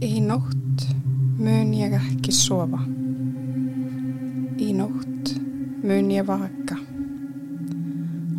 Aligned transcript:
Í 0.00 0.16
nótt 0.24 0.86
mun 1.36 1.74
ég 1.76 1.92
ekki 1.92 2.32
sofa. 2.32 2.78
Í 4.56 4.70
nótt 4.72 5.34
mun 5.84 6.06
ég 6.08 6.24
vaka. 6.24 6.78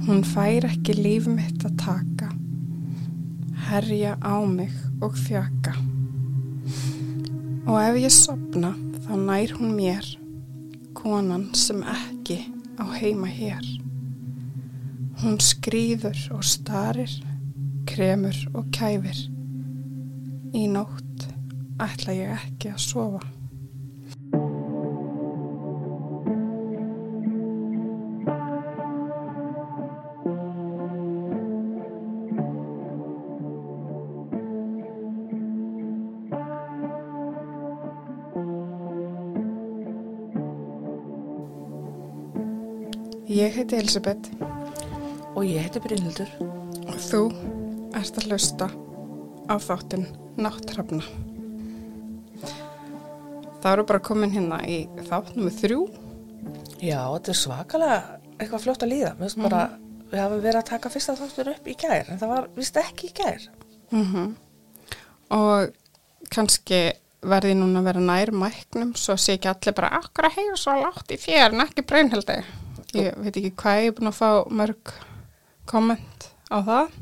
Hún 0.08 0.24
fær 0.26 0.66
ekki 0.66 0.96
líf 0.97 1.28
mitt 1.29 1.62
að 1.62 1.76
taka. 1.84 2.32
Herja 3.68 4.16
á 4.26 4.42
mig 4.42 4.74
og 5.05 5.13
þjaka. 5.21 5.76
Og 7.69 7.78
ef 7.78 7.99
ég 8.07 8.15
sopna 8.17 8.73
þá 9.05 9.13
nær 9.21 9.53
hún 9.59 9.78
mér. 9.78 10.09
Konan 10.97 11.51
sem 11.53 11.85
ekki 11.85 12.39
á 12.81 12.89
heima 12.89 13.29
hér. 13.29 13.62
Hún 15.21 15.37
skrýður 15.37 16.25
og 16.34 16.41
starir, 16.41 17.13
kremur 17.85 18.41
og 18.57 18.73
kæfir. 18.73 19.27
Í 20.57 20.66
nótt 20.66 21.10
ætla 21.81 22.13
ég 22.13 22.34
ekki 22.38 22.73
að 22.76 22.81
sofa. 22.85 23.21
Ég 43.31 43.55
heiti 43.55 43.77
Elisabeth 43.80 44.30
Og 45.36 45.45
ég 45.48 45.63
heiti 45.63 45.80
Brynhildur. 45.80 46.30
og 46.91 47.00
þú 47.00 47.22
ert 47.95 48.20
að 48.20 48.27
hlusta 48.27 48.67
á 49.48 49.55
þáttinn 49.55 50.08
Náttrafna. 50.38 51.30
Það 53.62 53.73
eru 53.76 53.86
bara 53.92 54.04
komin 54.06 54.34
hérna 54.34 54.62
í 54.66 54.80
þátt 55.09 55.36
nummer 55.38 55.54
þrjú. 55.54 55.81
Já, 56.81 57.02
þetta 57.14 57.34
er 57.34 57.38
svakalega 57.38 58.00
eitthvað 58.40 58.64
fljótt 58.64 58.86
að 58.86 58.94
líða. 58.94 59.12
Mér 59.17 59.28
finnst 59.28 59.44
bara, 59.45 59.66
við 60.09 60.23
hafum 60.23 60.42
verið 60.42 60.62
að 60.62 60.70
taka 60.72 60.92
fyrsta 60.94 61.17
þáttur 61.20 61.52
upp 61.54 61.67
í 61.70 61.76
gær, 61.78 62.09
en 62.09 62.22
það 62.22 62.34
var 62.34 62.48
vist 62.58 62.82
ekki 62.82 63.12
í 63.12 63.14
gær. 63.22 63.45
Mm 63.94 64.32
Og 65.32 65.70
kannski 66.28 66.80
verði 67.23 67.54
núna 67.56 67.80
að 67.80 67.86
vera 67.88 68.02
nær 68.04 68.32
mæknum 68.36 68.89
svo 69.00 69.16
sé 69.16 69.38
ekki 69.38 69.48
allir 69.48 69.76
bara 69.78 69.94
akkur 70.02 70.28
að 70.28 70.36
heyra 70.39 70.58
svo 70.59 70.73
látt 70.76 71.14
í 71.14 71.20
þér 71.22 71.54
en 71.54 71.64
ekki 71.64 71.86
breynhaldi. 71.88 72.36
Ég 72.98 73.16
veit 73.16 73.38
ekki 73.38 73.54
hvað 73.62 73.80
ég 73.80 73.92
er 73.92 73.95
búin 73.95 74.09
að 74.12 74.17
fá 74.17 74.30
mörg 74.52 74.92
komment 75.70 76.28
á 76.52 76.58
það. 76.59 76.98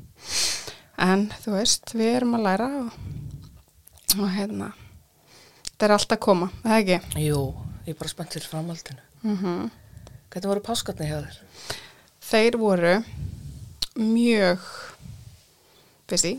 En 1.00 1.26
þú 1.42 1.56
veist, 1.56 1.96
við 1.96 2.12
erum 2.20 2.36
að 2.38 2.46
læra 2.46 2.70
og, 2.84 2.92
og 4.20 4.30
hérna, 4.36 4.70
þetta 5.80 5.88
er 5.88 5.96
allt 5.96 6.12
að 6.12 6.20
koma, 6.26 6.50
það 6.60 6.74
er 6.76 6.82
ekki? 6.84 7.22
Jú, 7.24 7.44
ég 7.86 7.94
er 7.94 8.00
bara 8.02 8.12
spennt 8.12 8.36
fyrir 8.36 8.52
framhaldinu. 8.52 9.06
Mm 9.24 9.70
Hvernig 10.30 10.46
voru 10.52 10.62
páskarni 10.62 11.08
hjá 11.10 11.16
þér? 11.24 11.38
Þeir 12.30 12.58
voru 12.62 12.92
mjög 13.98 14.66
busy. 16.12 16.36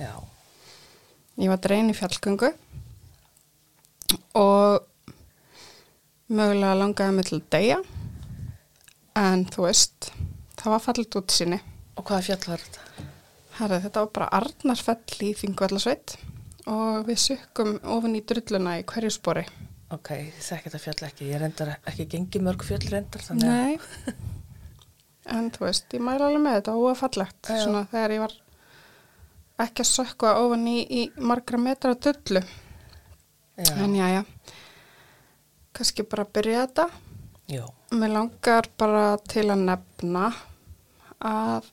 Já, 0.00 0.16
Ég 1.38 1.48
var 1.48 1.60
drein 1.62 1.92
í 1.92 1.94
fjallgöngu 1.94 2.50
og 4.34 4.82
mögulega 6.28 6.74
langaði 6.80 7.14
mig 7.16 7.28
til 7.28 7.38
að 7.38 7.46
deyja 7.54 7.78
en 9.20 9.46
þú 9.46 9.68
veist, 9.68 10.10
það 10.58 10.74
var 10.74 10.82
fallit 10.84 11.16
út 11.20 11.30
sinni. 11.30 11.60
og 11.96 12.04
hvaða 12.04 12.26
fjall 12.26 12.44
var 12.48 12.64
þetta? 12.64 13.06
Herði, 13.60 13.80
þetta 13.86 14.00
var 14.00 14.10
bara 14.18 14.28
Arnarfell 14.40 15.22
í 15.28 15.32
Þingvallasveit 15.38 16.16
og 16.68 17.06
við 17.08 17.18
sukkum 17.24 17.76
ofan 17.94 18.16
í 18.18 18.22
drulluna 18.26 18.78
í 18.80 18.84
hverju 18.88 19.10
spori. 19.14 19.44
Ok, 19.90 20.10
ég 20.14 20.36
þekki 20.44 20.68
þetta 20.70 20.80
fjall 20.84 21.06
ekki. 21.08 21.28
Ég 21.32 21.40
reyndar 21.42 21.72
ekki 21.90 22.06
gengi 22.12 22.42
mörg 22.46 22.62
fjall 22.66 22.84
reyndar. 22.92 23.24
Nei, 23.40 23.78
en 25.36 25.50
þú 25.54 25.64
veist, 25.66 25.88
ég 25.96 26.04
mæla 26.04 26.28
alveg 26.28 26.44
með 26.44 26.58
þetta 26.60 26.76
og 26.78 26.96
fallegt, 27.00 27.40
Já. 27.50 27.62
svona 27.64 27.84
þegar 27.90 28.14
ég 28.16 28.22
var 28.26 28.36
ekki 29.66 29.84
að 29.84 29.90
sökka 29.90 30.34
ofan 30.44 30.66
í, 30.70 30.76
í 30.86 31.00
margra 31.20 31.58
metra 31.60 31.94
drullu. 31.98 32.44
Já, 33.60 33.74
En 33.84 33.92
já, 33.98 34.06
já, 34.08 34.22
kannski 35.76 36.06
bara 36.08 36.24
byrja 36.24 36.62
þetta. 36.66 36.86
Jú, 37.50 37.66
Mér 37.98 38.12
langar 38.14 38.68
bara 38.78 39.16
til 39.28 39.48
að 39.50 39.64
nefna 39.66 40.28
að 41.26 41.66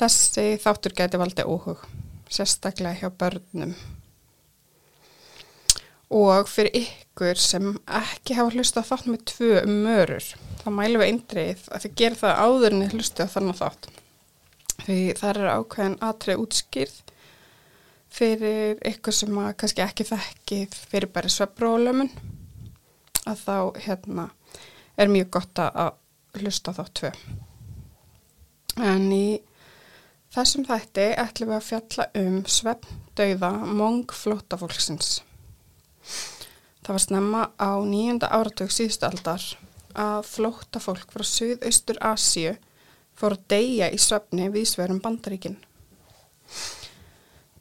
þessi 0.00 0.46
þáttur 0.62 0.94
gæti 0.96 1.20
valdið 1.20 1.50
óhug, 1.52 1.82
sérstaklega 2.30 3.00
hjá 3.00 3.10
börnum. 3.20 3.74
Og 6.10 6.48
fyrir 6.50 6.74
ykkur 6.80 7.38
sem 7.38 7.68
ekki 8.00 8.34
hafa 8.34 8.54
hlustað 8.56 8.88
þátt 8.88 9.10
með 9.10 9.20
tvö 9.30 9.50
um 9.62 9.76
mörur, 9.84 10.26
þá 10.62 10.68
mælum 10.74 11.02
við 11.02 11.10
eindrið 11.12 11.68
að 11.70 11.84
þið 11.84 11.94
gerir 12.00 12.18
það 12.22 12.40
áður 12.46 12.74
en 12.74 12.82
þið 12.82 12.96
hlustið 12.96 13.22
á 13.30 13.34
þannig 13.34 13.60
þátt. 13.60 13.88
Því 14.80 14.98
það 15.20 15.30
er 15.30 15.52
ákveðin 15.54 15.96
atrið 16.08 16.42
útskýrð 16.42 16.98
fyrir 18.10 18.80
ykkur 18.90 19.14
sem 19.14 19.38
að 19.38 19.52
kannski 19.60 19.84
ekki 19.84 20.08
þekkið 20.08 20.78
fyrir 20.90 21.12
bara 21.14 21.30
svefbrólömun, 21.30 22.10
að 23.30 23.44
þá 23.44 23.56
hérna 23.84 24.30
er 24.98 25.12
mjög 25.12 25.30
gott 25.36 25.62
að- 25.62 25.76
að 25.84 26.40
hlusta 26.40 26.74
þá 26.74 26.84
tvö. 26.98 27.12
En 28.80 29.12
í 29.12 29.40
þessum 30.30 30.66
þætti 30.68 31.06
ætlum 31.18 31.50
við 31.50 31.56
að 31.56 31.66
fjalla 31.66 32.06
um 32.20 32.36
svefndauða 32.46 33.50
mong 33.80 34.14
flótafólksins. 34.14 35.20
Það 36.80 36.94
var 36.94 37.04
snemma 37.04 37.42
á 37.58 37.70
nýjunda 37.86 38.30
áratug 38.30 38.70
síðustu 38.72 39.08
aldar 39.08 39.46
að 39.98 40.26
flótafólk 40.30 41.10
frá 41.12 41.26
Suðaustur 41.26 41.98
Asíu 42.02 42.54
fór 43.18 43.36
að 43.36 43.46
deyja 43.52 43.90
í 43.92 43.98
svefni 44.00 44.48
viðsverum 44.54 45.00
bandaríkinn. 45.02 45.58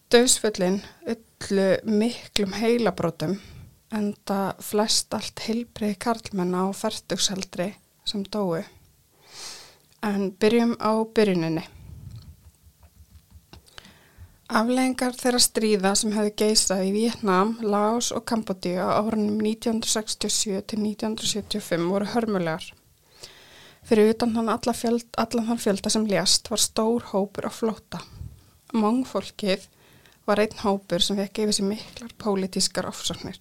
Döðsföllin 0.10 0.80
öllu 1.06 1.68
miklum 1.86 2.54
heilabrótum 2.58 3.36
en 3.94 4.12
það 4.30 4.62
flest 4.66 5.14
allt 5.18 5.44
heilbriði 5.46 5.98
karlmenna 6.06 6.66
á 6.66 6.68
færtugseldri 6.78 7.74
sem 8.06 8.24
dói. 8.26 8.64
En 10.06 10.32
byrjum 10.32 10.78
á 10.80 11.02
byrjuninni. 11.04 11.66
Afleggingar 14.50 15.14
þeirra 15.14 15.40
stríða 15.46 15.90
sem 15.94 16.14
hefðu 16.16 16.30
geisað 16.42 16.80
í 16.88 16.94
Vietnam, 16.96 17.52
Laos 17.62 18.08
og 18.18 18.24
Kambodíu 18.26 18.80
á 18.82 18.98
árunum 18.98 19.36
1967 19.46 20.64
til 20.72 20.80
1975 20.82 21.84
voru 21.86 22.08
hörmulegar. 22.10 22.64
Fyrir 23.86 24.10
utan 24.16 24.34
hann 24.34 24.50
alla 24.50 24.74
fjöld, 24.74 25.06
allan 25.22 25.46
þann 25.52 25.62
fjölda 25.62 25.92
sem 25.94 26.08
lést 26.10 26.50
var 26.50 26.64
stór 26.64 27.06
hópur 27.12 27.46
á 27.46 27.52
flóta. 27.54 28.00
Mongfólkið 28.74 29.68
var 30.26 30.42
einn 30.42 30.58
hópur 30.64 31.06
sem 31.06 31.22
fekk 31.22 31.44
yfir 31.46 31.60
sig 31.60 31.70
miklar 31.70 32.18
pólitískar 32.18 32.90
ofsóknir. 32.90 33.38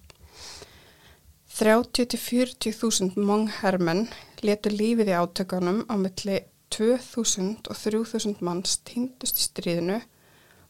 30-40.000 1.57 3.17
monghermenn 3.17 4.05
letu 4.45 4.69
lífið 4.69 5.09
í 5.09 5.17
átökunum 5.17 5.81
á 5.89 5.97
milli 5.97 6.37
2.000 6.69 7.65
og 7.65 7.81
3.000 7.81 8.45
manns 8.45 8.77
týndust 8.85 9.41
í 9.41 9.49
stríðinu 9.49 10.01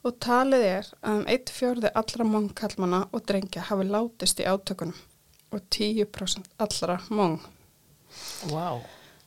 og 0.03 0.19
talið 0.23 0.65
er 0.65 0.89
að 1.01 1.17
um 1.19 1.25
eitt 1.33 1.51
fjörði 1.53 1.91
allra 2.01 2.27
mongkallmanna 2.27 3.01
og 3.11 3.25
drengja 3.27 3.65
hafi 3.67 3.87
látist 3.89 4.39
í 4.39 4.47
átökunum 4.47 4.95
og 5.51 5.61
10% 5.75 6.49
allra 6.61 6.99
mong. 7.09 7.39
vá. 8.51 8.79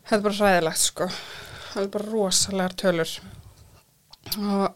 Þetta 0.03 0.17
er 0.17 0.23
bara 0.25 0.39
ræðilegt 0.39 0.83
sko. 0.83 1.09
Það 1.73 1.83
er 1.83 1.93
bara 1.95 2.11
rosalegar 2.11 2.75
tölur. 2.79 3.13
Og 4.39 4.69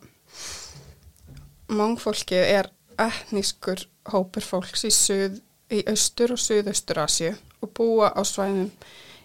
mongfólkið 1.69 2.45
er 2.45 2.71
etnískur 2.99 3.83
hópur 4.13 4.45
fólks 4.45 4.87
í, 4.87 4.93
suð, 4.95 5.41
í 5.73 5.83
austur 5.91 6.35
og 6.37 6.41
suðaustur 6.41 7.03
Asju 7.03 7.33
og 7.63 7.73
búa 7.75 8.13
á 8.15 8.23
svæðum 8.27 8.71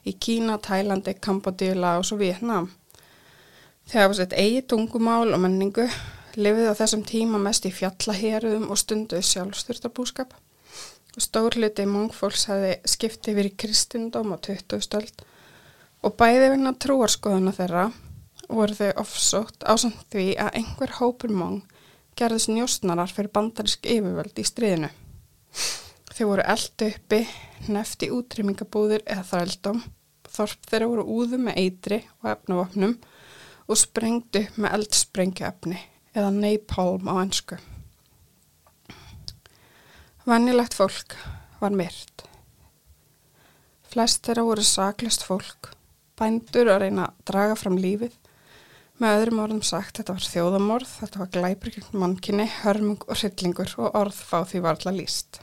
í 0.07 0.15
Kína, 0.17 0.57
Tælandi, 0.57 1.13
Kambodíu, 1.21 1.75
Laos 1.77 2.12
og 2.12 2.21
Vietnam. 2.24 2.71
Þegar 3.85 4.07
hafa 4.07 4.17
sett 4.17 4.33
eigi 4.38 4.63
tungumál 4.65 5.33
og 5.35 5.41
menningu, 5.44 5.85
lifið 6.38 6.69
á 6.72 6.80
þessum 6.80 7.04
tíma 7.07 7.39
mest 7.42 7.66
í 7.68 7.72
fjallaheruðum 7.75 8.69
og 8.72 8.80
stunduð 8.80 9.25
sjálfstyrtabúskap. 9.28 10.33
Og 11.12 11.25
stór 11.25 11.57
hluti 11.60 11.83
mongfólks 11.89 12.48
hefði 12.48 12.78
skiptið 12.88 13.42
í 13.44 13.51
kristindóm 13.60 14.31
á 14.31 14.38
20. 14.39 14.80
stöld 14.86 15.25
og 16.01 16.16
bæði 16.18 16.54
vegna 16.54 16.72
trúarskoðuna 16.80 17.54
þeirra 17.56 17.89
voru 18.51 18.75
þau 18.75 19.04
ofsótt 19.04 19.68
ásamt 19.68 20.07
því 20.12 20.31
að 20.39 20.57
einhver 20.62 20.95
hópur 20.98 21.33
mong 21.36 21.62
gerðist 22.19 22.51
njóstnarar 22.51 23.12
fyrir 23.12 23.31
bandarísk 23.36 23.86
yfirvöld 23.88 24.39
í 24.39 24.48
stríðinu. 24.48 24.89
Þau 26.12 26.25
voru 26.31 26.48
eldu 26.54 26.89
uppi, 26.92 27.22
nefti 27.72 28.12
útrymmingabúðir 28.12 29.06
eða 29.06 29.27
þrældóm, 29.30 29.84
þorp 30.31 30.68
þeirra 30.72 30.92
voru 30.92 31.07
úðu 31.19 31.39
með 31.44 31.62
eitri 31.63 32.01
og 32.22 32.34
efnavopnum 32.36 32.98
og 33.68 33.80
sprengdu 33.80 34.45
með 34.57 34.77
eldsprengjuefni 34.80 35.80
eða 36.16 36.31
napalm 36.36 37.08
á 37.08 37.16
ennsku. 37.22 37.58
Vannilegt 40.28 40.75
fólk 40.78 41.16
var 41.62 41.74
myrt. 41.74 42.25
Flest 43.92 44.24
þeirra 44.25 44.46
voru 44.48 44.63
saklist 44.63 45.24
fólk, 45.28 45.72
bændur 46.19 46.69
að 46.72 46.86
reyna 46.86 47.10
að 47.10 47.24
draga 47.31 47.56
fram 47.60 47.80
lífið. 47.81 48.13
Með 49.02 49.18
öðrum 49.18 49.42
orðum 49.42 49.63
sagt, 49.66 49.98
þetta 49.98 50.13
var 50.13 50.28
þjóðamorð, 50.30 50.92
þetta 51.00 51.22
var 51.24 51.31
glæpur 51.34 51.74
gegn 51.74 52.02
mannkinni, 52.04 52.46
hörmung 52.62 53.02
og 53.08 53.18
hryllingur 53.18 53.74
og 53.81 53.98
orð 53.98 54.19
fá 54.30 54.44
því 54.46 54.62
varla 54.68 54.94
líst. 54.94 55.42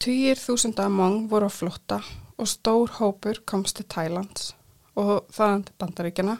Týjir 0.00 0.36
þúsunda 0.40 0.86
mong 0.92 1.26
voru 1.32 1.48
á 1.48 1.52
flotta 1.52 1.98
og 2.40 2.48
stór 2.48 2.92
hópur 3.00 3.40
komst 3.48 3.80
til 3.80 3.88
Thailands 3.88 4.52
og 5.00 5.26
þaðan 5.32 5.66
til 5.66 5.76
Bandaríkjana 5.80 6.36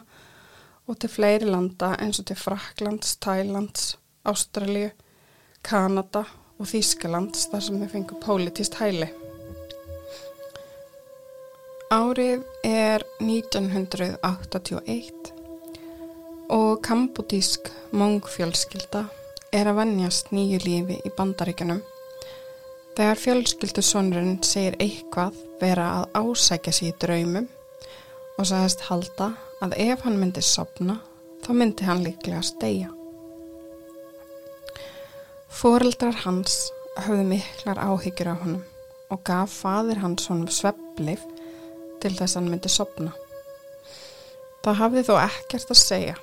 og 0.87 0.99
til 0.99 1.09
fleiri 1.11 1.45
landa 1.49 1.95
eins 2.01 2.19
og 2.21 2.25
til 2.29 2.37
Fraklands, 2.39 3.09
Thailands, 3.21 3.83
Ástralju, 4.27 4.89
Kanada 5.63 6.23
og 6.59 6.65
Þýskalands 6.69 7.49
þar 7.51 7.61
sem 7.65 7.79
þau 7.81 7.89
fengu 7.91 8.15
pólitist 8.21 8.75
hæli. 8.81 9.09
Árið 11.91 12.41
er 12.63 13.03
1981 13.19 15.31
og 16.51 16.81
kambodísk 16.83 17.71
mongfjölskylda 17.95 19.05
er 19.51 19.67
að 19.67 19.75
vennjast 19.81 20.31
nýju 20.35 20.59
lífi 20.63 20.97
í 21.03 21.09
bandaríkunum. 21.17 21.81
Þegar 22.95 23.17
fjölskyldusonurinn 23.23 24.39
segir 24.43 24.75
eitthvað 24.83 25.33
vera 25.61 25.85
að 25.99 26.05
ásækja 26.21 26.71
sér 26.75 26.89
í 26.91 26.99
draumum 27.03 27.47
og 28.37 28.47
sagðist 28.47 28.85
halda 28.87 29.31
að 29.61 29.77
ef 29.83 30.03
hann 30.05 30.19
myndi 30.19 30.43
sopna 30.45 30.97
þá 31.45 31.51
myndi 31.57 31.87
hann 31.87 32.03
líklega 32.05 32.41
stegja. 32.45 32.89
Fóreldrar 35.51 36.15
hans 36.23 36.71
höfðu 37.05 37.25
miklar 37.27 37.81
áhyggjur 37.81 38.31
af 38.33 38.43
honum 38.45 38.63
og 39.11 39.23
gaf 39.27 39.53
fadir 39.61 39.99
hans 40.01 40.29
honum 40.31 40.49
svepplif 40.51 41.23
til 42.01 42.13
þess 42.15 42.35
að 42.35 42.39
hann 42.39 42.51
myndi 42.53 42.71
sopna. 42.71 43.11
Það 44.61 44.79
hafði 44.79 45.03
þó 45.07 45.13
ekkert 45.23 45.73
að 45.73 45.81
segja. 45.81 46.15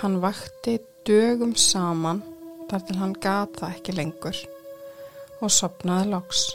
Hann 0.00 0.18
vakti 0.22 0.78
dögum 1.06 1.54
saman 1.56 2.22
þar 2.70 2.84
til 2.88 2.98
hann 2.98 3.14
gata 3.20 3.70
ekki 3.74 3.94
lengur 3.96 4.38
og 5.44 5.52
sopnaði 5.52 6.10
loks. 6.14 6.46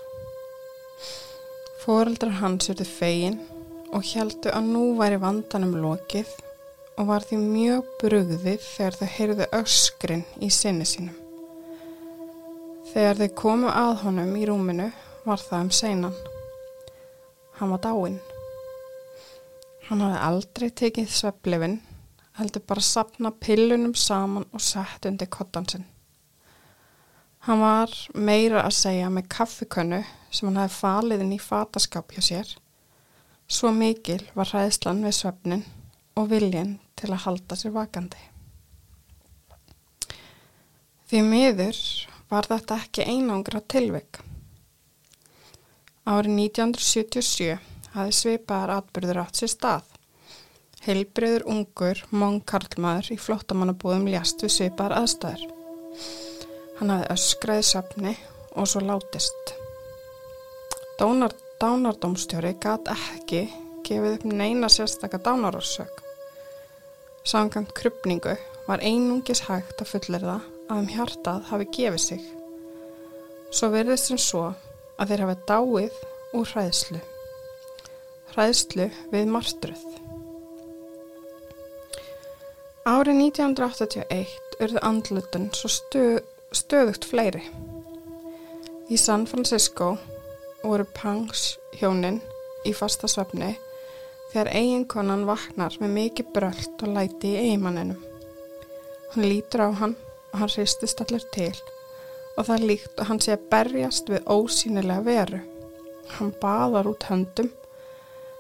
Fóreldrar 1.83 2.39
hans 2.41 2.69
yrði 2.73 2.87
fegin 2.89 3.39
og 3.95 4.05
heldu 4.05 4.51
að 4.53 4.69
nú 4.69 4.83
væri 4.99 5.17
vandanum 5.21 5.73
lokið 5.81 6.29
og 6.99 7.07
var 7.09 7.25
því 7.25 7.39
mjög 7.41 7.91
brugðið 8.01 8.63
þegar 8.65 8.97
þau 8.99 9.09
heyrðu 9.15 9.47
öskrin 9.59 10.25
í 10.43 10.49
sinni 10.53 10.87
sínum. 10.87 11.15
Þegar 12.89 13.21
þau 13.21 13.29
komu 13.37 13.69
að 13.71 13.93
honum 14.03 14.33
í 14.35 14.47
rúminu 14.49 14.89
var 15.25 15.41
það 15.41 15.65
um 15.65 15.71
seinan. 15.79 16.17
Hann 17.59 17.73
var 17.73 17.83
dáinn. 17.83 18.19
Hann 19.89 20.03
hafði 20.05 20.19
aldrei 20.27 20.69
tekið 20.83 21.13
svepplifin, 21.13 21.79
heldur 22.37 22.65
bara 22.69 22.83
sapna 22.85 23.31
pillunum 23.33 23.95
saman 23.97 24.45
og 24.53 24.61
sett 24.61 25.07
undir 25.09 25.31
kottansinn. 25.33 25.87
Hann 27.47 27.61
var 27.63 27.93
meira 28.13 28.65
að 28.67 28.75
segja 28.75 29.09
með 29.09 29.29
kaffikönnu 29.33 30.01
sem 30.29 30.49
hann 30.49 30.59
hefði 30.59 30.81
falið 30.81 31.23
inn 31.23 31.37
í 31.37 31.39
fataskáp 31.41 32.11
hjá 32.13 32.25
sér. 32.25 32.51
Svo 33.49 33.71
mikil 33.73 34.21
var 34.37 34.51
hræðslan 34.51 35.01
við 35.01 35.15
svefnin 35.17 35.63
og 36.19 36.29
viljin 36.29 36.75
til 36.99 37.09
að 37.09 37.23
halda 37.25 37.57
sér 37.57 37.73
vakandi. 37.73 38.19
Því 41.09 41.21
miður 41.25 41.79
var 42.29 42.45
þetta 42.45 42.77
ekki 42.83 43.07
einangra 43.09 43.63
tilvik. 43.73 44.19
Árið 46.05 46.35
1977 46.35 47.57
hafi 47.95 48.13
svipaðar 48.13 48.75
atbyrður 48.77 49.23
átt 49.23 49.41
sér 49.41 49.51
stað. 49.55 49.87
Heilbreyður 50.85 51.47
ungur, 51.49 52.03
mong 52.13 52.43
karlmaður 52.47 53.15
í 53.15 53.19
flottamannabúðum 53.19 54.07
ljast 54.13 54.45
við 54.45 54.53
svipaðar 54.59 55.01
aðstæður. 55.01 55.47
Hann 56.79 56.93
hafi 56.93 57.09
öskraði 57.17 57.65
söfni 57.73 58.13
og 58.53 58.69
svo 58.69 58.85
látist. 58.85 59.53
Dónar, 61.01 61.33
dánardómstjóri 61.59 62.53
gat 62.63 62.87
ekki 62.91 63.41
gefið 63.83 64.15
upp 64.15 64.25
neina 64.31 64.69
sérstakka 64.71 65.19
dánarorsök. 65.25 66.01
Samkvæmt 67.27 67.73
krypningu 67.75 68.35
var 68.67 68.83
einungis 68.85 69.41
hægt 69.47 69.81
að 69.83 69.91
fullirða 69.91 70.37
að 70.69 70.81
um 70.81 70.89
hjartað 70.93 71.47
hafi 71.49 71.67
gefið 71.75 72.03
sig. 72.03 72.25
Svo 73.51 73.71
verðist 73.73 74.11
sem 74.11 74.19
svo 74.21 74.45
að 74.99 75.11
þeir 75.11 75.23
hafi 75.25 75.37
dáið 75.49 75.99
úr 76.39 76.51
hræðslu. 76.53 77.01
Hræðslu 78.35 78.87
við 79.11 79.31
marstruð. 79.33 79.83
Árið 82.89 83.19
1981 83.25 84.61
urðu 84.63 84.85
andlutun 84.85 85.49
svo 85.57 85.69
stöð, 85.73 86.21
stöðugt 86.55 87.09
fleiri. 87.09 87.43
Í 88.89 88.97
San 88.97 89.27
Francisco 89.29 89.97
voru 90.63 90.85
Pangs 90.95 91.57
hjónin 91.79 92.19
í 92.67 92.73
fasta 92.75 93.07
svefni 93.07 93.53
þegar 94.29 94.51
eiginkonan 94.53 95.25
vaknar 95.29 95.75
með 95.81 95.95
mikið 95.95 96.31
brölt 96.35 96.83
og 96.85 96.93
læti 96.95 97.33
í 97.33 97.41
eiginmanninum. 97.43 97.99
Hann 99.13 99.25
lítur 99.25 99.65
á 99.65 99.69
hann 99.81 99.95
og 100.31 100.41
hann 100.41 100.51
hristist 100.53 101.01
allir 101.01 101.25
til 101.33 101.55
og 102.37 102.45
það 102.47 102.67
líkt 102.71 103.01
og 103.01 103.09
hann 103.09 103.21
sé 103.23 103.33
að 103.35 103.47
berjast 103.51 104.11
við 104.11 104.27
ósýnilega 104.29 105.05
veru. 105.07 105.39
Hann 106.15 106.29
baðar 106.41 106.87
út 106.89 107.07
höndum, 107.09 107.49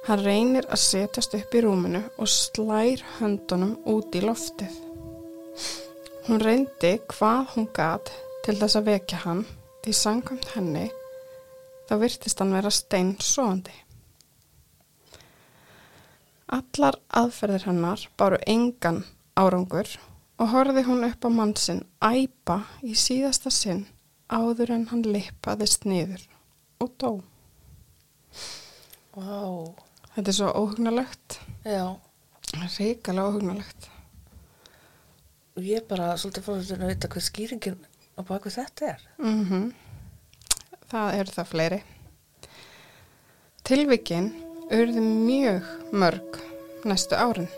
hann 0.07 0.23
reynir 0.23 0.67
að 0.69 0.83
setjast 0.83 1.35
upp 1.37 1.55
í 1.55 1.63
rúminu 1.65 2.03
og 2.17 2.29
slær 2.31 3.03
höndunum 3.19 3.75
út 3.89 4.15
í 4.15 4.23
loftið. 4.23 4.77
Hún 6.29 6.41
reyndi 6.45 6.93
hvað 7.09 7.55
hún 7.55 7.67
gat 7.73 8.13
til 8.45 8.55
þess 8.59 8.79
að 8.79 8.89
vekja 8.93 9.23
hann 9.25 9.43
því 9.83 9.95
sangkvæmt 9.97 10.53
henni 10.55 10.87
þá 11.89 11.95
virtist 12.03 12.41
hann 12.41 12.53
vera 12.53 12.69
stein 12.73 13.15
svoandi. 13.23 13.73
Allar 16.53 16.97
aðferðir 17.17 17.65
hennar 17.69 18.03
báru 18.17 18.37
engan 18.49 19.03
árangur 19.37 19.89
og 20.39 20.51
horfi 20.53 20.85
hún 20.85 21.05
upp 21.07 21.25
á 21.25 21.29
mann 21.33 21.55
sinn 21.57 21.81
æpa 22.01 22.61
í 22.85 22.93
síðasta 22.97 23.51
sinn 23.53 23.87
áður 24.29 24.75
en 24.75 24.87
hann 24.91 25.05
lippaðist 25.05 25.85
niður 25.89 26.23
og 26.81 26.93
dó. 27.01 27.11
Vá, 29.17 29.25
wow. 29.25 29.73
Þetta 30.13 30.31
er 30.31 30.37
svo 30.37 30.49
óhugnalegt, 30.53 31.39
já. 31.65 31.85
reikalega 32.77 33.27
óhugnalegt. 33.29 33.89
Ég 35.59 35.85
bara 35.89 36.13
svolítið 36.17 36.45
fórhundin 36.45 36.85
að 36.85 36.91
vita 36.93 37.09
hvað 37.11 37.25
skýringin 37.25 37.77
á 38.15 38.21
baku 38.25 38.53
þetta 38.53 38.93
er. 38.93 39.05
Mm 39.17 39.73
Það 40.89 41.15
eru 41.19 41.33
það 41.35 41.49
fleiri. 41.51 41.77
Tilvikin 43.69 44.29
urðu 44.73 45.03
mjög 45.05 45.67
mörg 45.93 46.39
næstu 46.89 47.13
árin. 47.13 47.49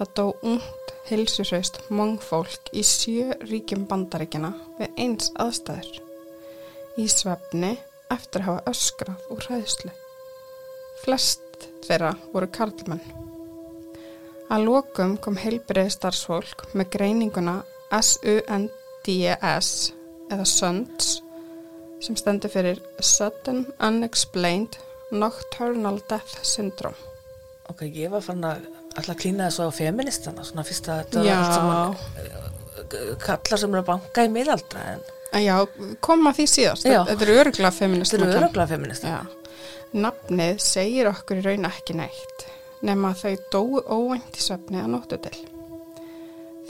Það 0.00 0.10
dó 0.18 0.24
ungt, 0.50 0.90
hilsusraust 1.06 1.78
mongfólk 1.94 2.72
í 2.74 2.82
sjö 2.86 3.36
ríkjum 3.44 3.86
bandaríkina 3.86 4.50
við 4.80 4.98
eins 5.04 5.30
aðstæður. 5.38 6.00
Í 6.98 7.06
svefni 7.14 7.76
eftir 8.10 8.42
að 8.42 8.48
hafa 8.48 8.74
öskrað 8.74 9.30
úr 9.30 9.46
hræðslu. 9.46 9.94
Flest 11.04 11.70
þeirra 11.86 12.16
voru 12.34 12.50
karlmenn. 12.50 13.06
Að 14.50 14.66
lokum 14.66 15.14
kom 15.22 15.38
heilbriði 15.38 15.94
starfsfólk 15.94 16.72
með 16.74 16.90
greininguna 16.98 17.60
SUNDS 17.94 19.74
eða 20.26 20.46
SUNDS 20.58 21.20
sem 22.00 22.16
stendur 22.16 22.52
fyrir 22.52 22.80
Sudden 23.00 23.66
Unexplained 23.78 24.78
Nocturnal 25.10 26.00
Death 26.08 26.42
Syndrome. 26.46 26.96
Ok, 27.70 27.84
ég 27.86 28.10
var 28.10 28.24
fann 28.24 28.44
að 28.46 28.66
alltaf 28.98 29.18
klína 29.20 29.48
þessu 29.48 29.68
á 29.68 29.70
feministana, 29.74 30.44
svona 30.46 30.64
fyrst 30.66 30.90
að 30.90 31.04
þetta 31.04 31.22
var 31.22 31.32
allt 31.36 31.54
saman 31.54 33.18
kallar 33.20 33.60
sem 33.60 33.74
eru 33.74 33.82
að 33.82 33.90
banka 33.92 34.24
í 34.26 34.30
miðaldra 34.32 34.84
en 34.94 35.08
En 35.30 35.44
já, 35.44 35.54
koma 36.02 36.32
því 36.34 36.46
síðast. 36.50 36.86
Já. 36.90 37.04
Þetta 37.06 37.22
eru 37.22 37.34
öruglega 37.38 37.70
feminist. 37.70 38.14
þetta 38.14 38.26
eru 38.26 38.38
öruglega 38.40 38.66
feminista. 38.66 39.12
Já. 39.12 39.20
Nafnið 39.94 40.62
segir 40.64 41.10
okkur 41.10 41.38
í 41.38 41.44
raun 41.44 41.68
ekki 41.68 41.94
neitt 41.98 42.46
nema 42.86 43.12
að 43.12 43.22
þau 43.22 43.46
dóu 43.52 43.82
óvænt 43.84 44.38
í 44.38 44.42
svefni 44.42 44.80
að 44.80 44.90
nóttu 44.94 45.20
til. 45.22 45.36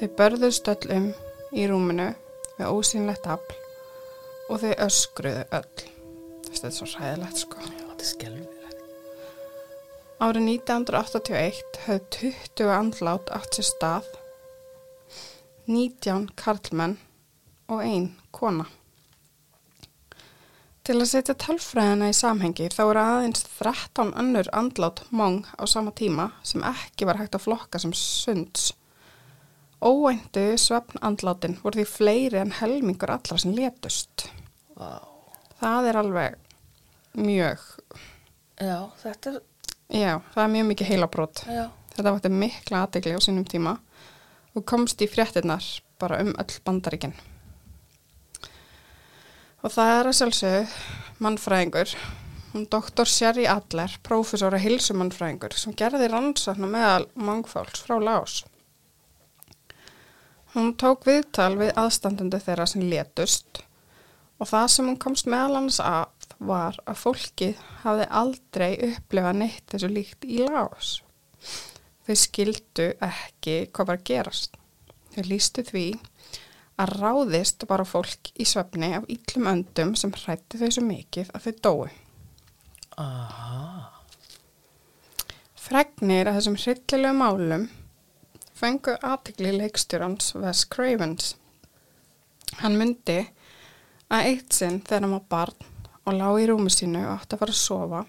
Þau 0.01 0.09
börðust 0.19 0.69
öll 0.73 0.93
um 0.97 1.09
í 1.57 1.67
rúminu 1.71 2.11
við 2.59 2.69
ósynlegt 2.69 3.29
afl 3.31 3.60
og 4.51 4.65
þau 4.65 4.73
öskruðu 4.87 5.45
öll. 5.55 5.85
Þetta 6.51 6.67
er 6.67 6.75
svo 6.75 6.89
ræðilegt 6.91 7.45
sko. 7.45 7.63
Þetta 7.63 8.03
er 8.03 8.09
skelfir. 8.11 8.57
Árið 10.21 10.49
1981 10.53 11.79
höfðu 11.87 12.35
20 12.59 12.73
andlát 12.75 13.31
átt 13.33 13.57
sér 13.57 13.65
stað, 13.65 14.09
19 15.71 16.27
karlmenn 16.37 16.99
og 17.71 17.81
ein 17.81 18.11
kona. 18.37 18.67
Til 20.85 20.99
að 20.99 21.09
setja 21.09 21.37
tölfræðina 21.39 22.11
í 22.11 22.17
samhengi 22.19 22.67
þá 22.75 22.83
eru 22.83 23.05
aðeins 23.05 23.47
13 23.47 24.13
önnur 24.21 24.51
andlát 24.57 25.01
mong 25.09 25.47
á 25.57 25.65
sama 25.65 25.95
tíma 25.97 26.33
sem 26.43 26.67
ekki 26.69 27.09
var 27.09 27.21
hægt 27.23 27.39
að 27.39 27.47
flokka 27.47 27.81
sem 27.81 27.95
sunds. 27.97 28.75
Óvæntu 29.81 30.45
svefn 30.61 31.01
andlátin 31.01 31.57
voru 31.63 31.81
því 31.81 31.89
fleiri 31.89 32.43
en 32.43 32.53
helmingur 32.61 33.15
allra 33.15 33.41
sem 33.41 33.57
letust. 33.57 34.29
Vá. 34.81 34.95
Það 35.61 35.89
er 35.91 35.99
alveg 36.01 36.39
mjög, 37.21 37.65
Já, 38.61 38.77
þetta 39.03 39.31
er, 39.35 39.39
já, 39.93 40.13
það 40.33 40.43
er 40.45 40.51
mjög 40.55 40.67
mikið 40.71 40.91
heilabrót. 40.95 41.43
já, 41.49 41.67
Þetta 41.95 42.13
vakti 42.15 42.31
mikla 42.33 42.83
aðdegli 42.85 43.13
á 43.17 43.21
sínum 43.21 43.45
tíma 43.49 43.75
og 44.57 44.65
komst 44.69 45.01
í 45.05 45.09
fréttinnar 45.11 45.65
bara 46.01 46.21
um 46.25 46.31
öll 46.39 46.57
bandaríkin. 46.65 47.13
Og 49.61 49.73
það 49.75 49.91
er 49.99 50.09
að 50.09 50.17
sjálfsögðu 50.17 50.61
mannfræðingur, 51.21 51.95
hún 52.55 52.65
doktor 52.73 53.09
Sherry 53.11 53.45
Adler, 53.51 53.93
prófessor 54.07 54.57
að 54.57 54.65
hilsumannfræðingur 54.65 55.57
sem 55.61 55.75
gerði 55.77 56.09
rannsóknar 56.09 56.73
meðal 56.73 57.09
mangfáls 57.15 57.83
frá 57.85 57.99
Lás. 58.01 58.39
Hún 60.55 60.73
tók 60.81 61.05
viðtal 61.07 61.53
við 61.61 61.75
aðstandendu 61.79 62.41
þeirra 62.43 62.67
sem 62.67 62.87
letust 62.89 63.61
og 64.41 64.49
það 64.49 64.67
sem 64.73 64.89
hún 64.89 64.99
komst 65.01 65.29
meðal 65.31 65.61
annars 65.61 65.81
að 65.85 66.09
var 66.41 66.79
að 66.89 67.01
fólki 67.03 67.51
hafði 67.83 68.07
aldrei 68.21 68.71
upplifað 68.87 69.39
neitt 69.43 69.67
þessu 69.69 69.91
líkt 69.93 70.25
í 70.25 70.41
Lás. 70.49 71.01
Þau 72.09 72.17
skildu 72.17 72.87
ekki 73.05 73.57
hvað 73.69 73.91
var 73.91 74.01
að 74.01 74.07
gerast. 74.09 74.57
Þau 75.13 75.25
lístu 75.29 75.65
því 75.67 75.87
að 76.81 76.95
ráðist 76.97 77.67
bara 77.69 77.85
fólk 77.85 78.31
í 78.41 78.47
svefni 78.49 78.95
af 78.97 79.09
íllum 79.13 79.51
öndum 79.51 79.93
sem 79.99 80.13
hrætti 80.17 80.61
þau 80.61 80.71
svo 80.73 80.87
mikið 80.87 81.35
að 81.37 81.47
þau 81.47 81.61
dói. 81.67 81.91
aha, 83.01 83.91
Fregnir 85.61 86.31
að 86.31 86.41
þessum 86.41 86.57
hryllilegu 86.59 87.19
málum 87.21 87.69
fengu 88.61 88.97
aðtikli 89.07 89.53
leikstjórans 89.57 90.35
Wes 90.37 90.65
Cravens. 90.69 91.35
Hann 92.61 92.77
myndi 92.81 93.23
að 94.11 94.31
eitt 94.33 94.57
sinn 94.57 94.81
þegar 94.83 95.07
hann 95.07 95.15
var 95.17 95.29
barn 95.31 95.69
og 96.07 96.17
lá 96.17 96.29
í 96.43 96.47
rúmi 96.51 96.73
sínu 96.75 97.03
og 97.05 97.13
átti 97.15 97.37
að 97.37 97.43
fara 97.43 97.55
að 97.55 97.61
sofa, 97.61 98.01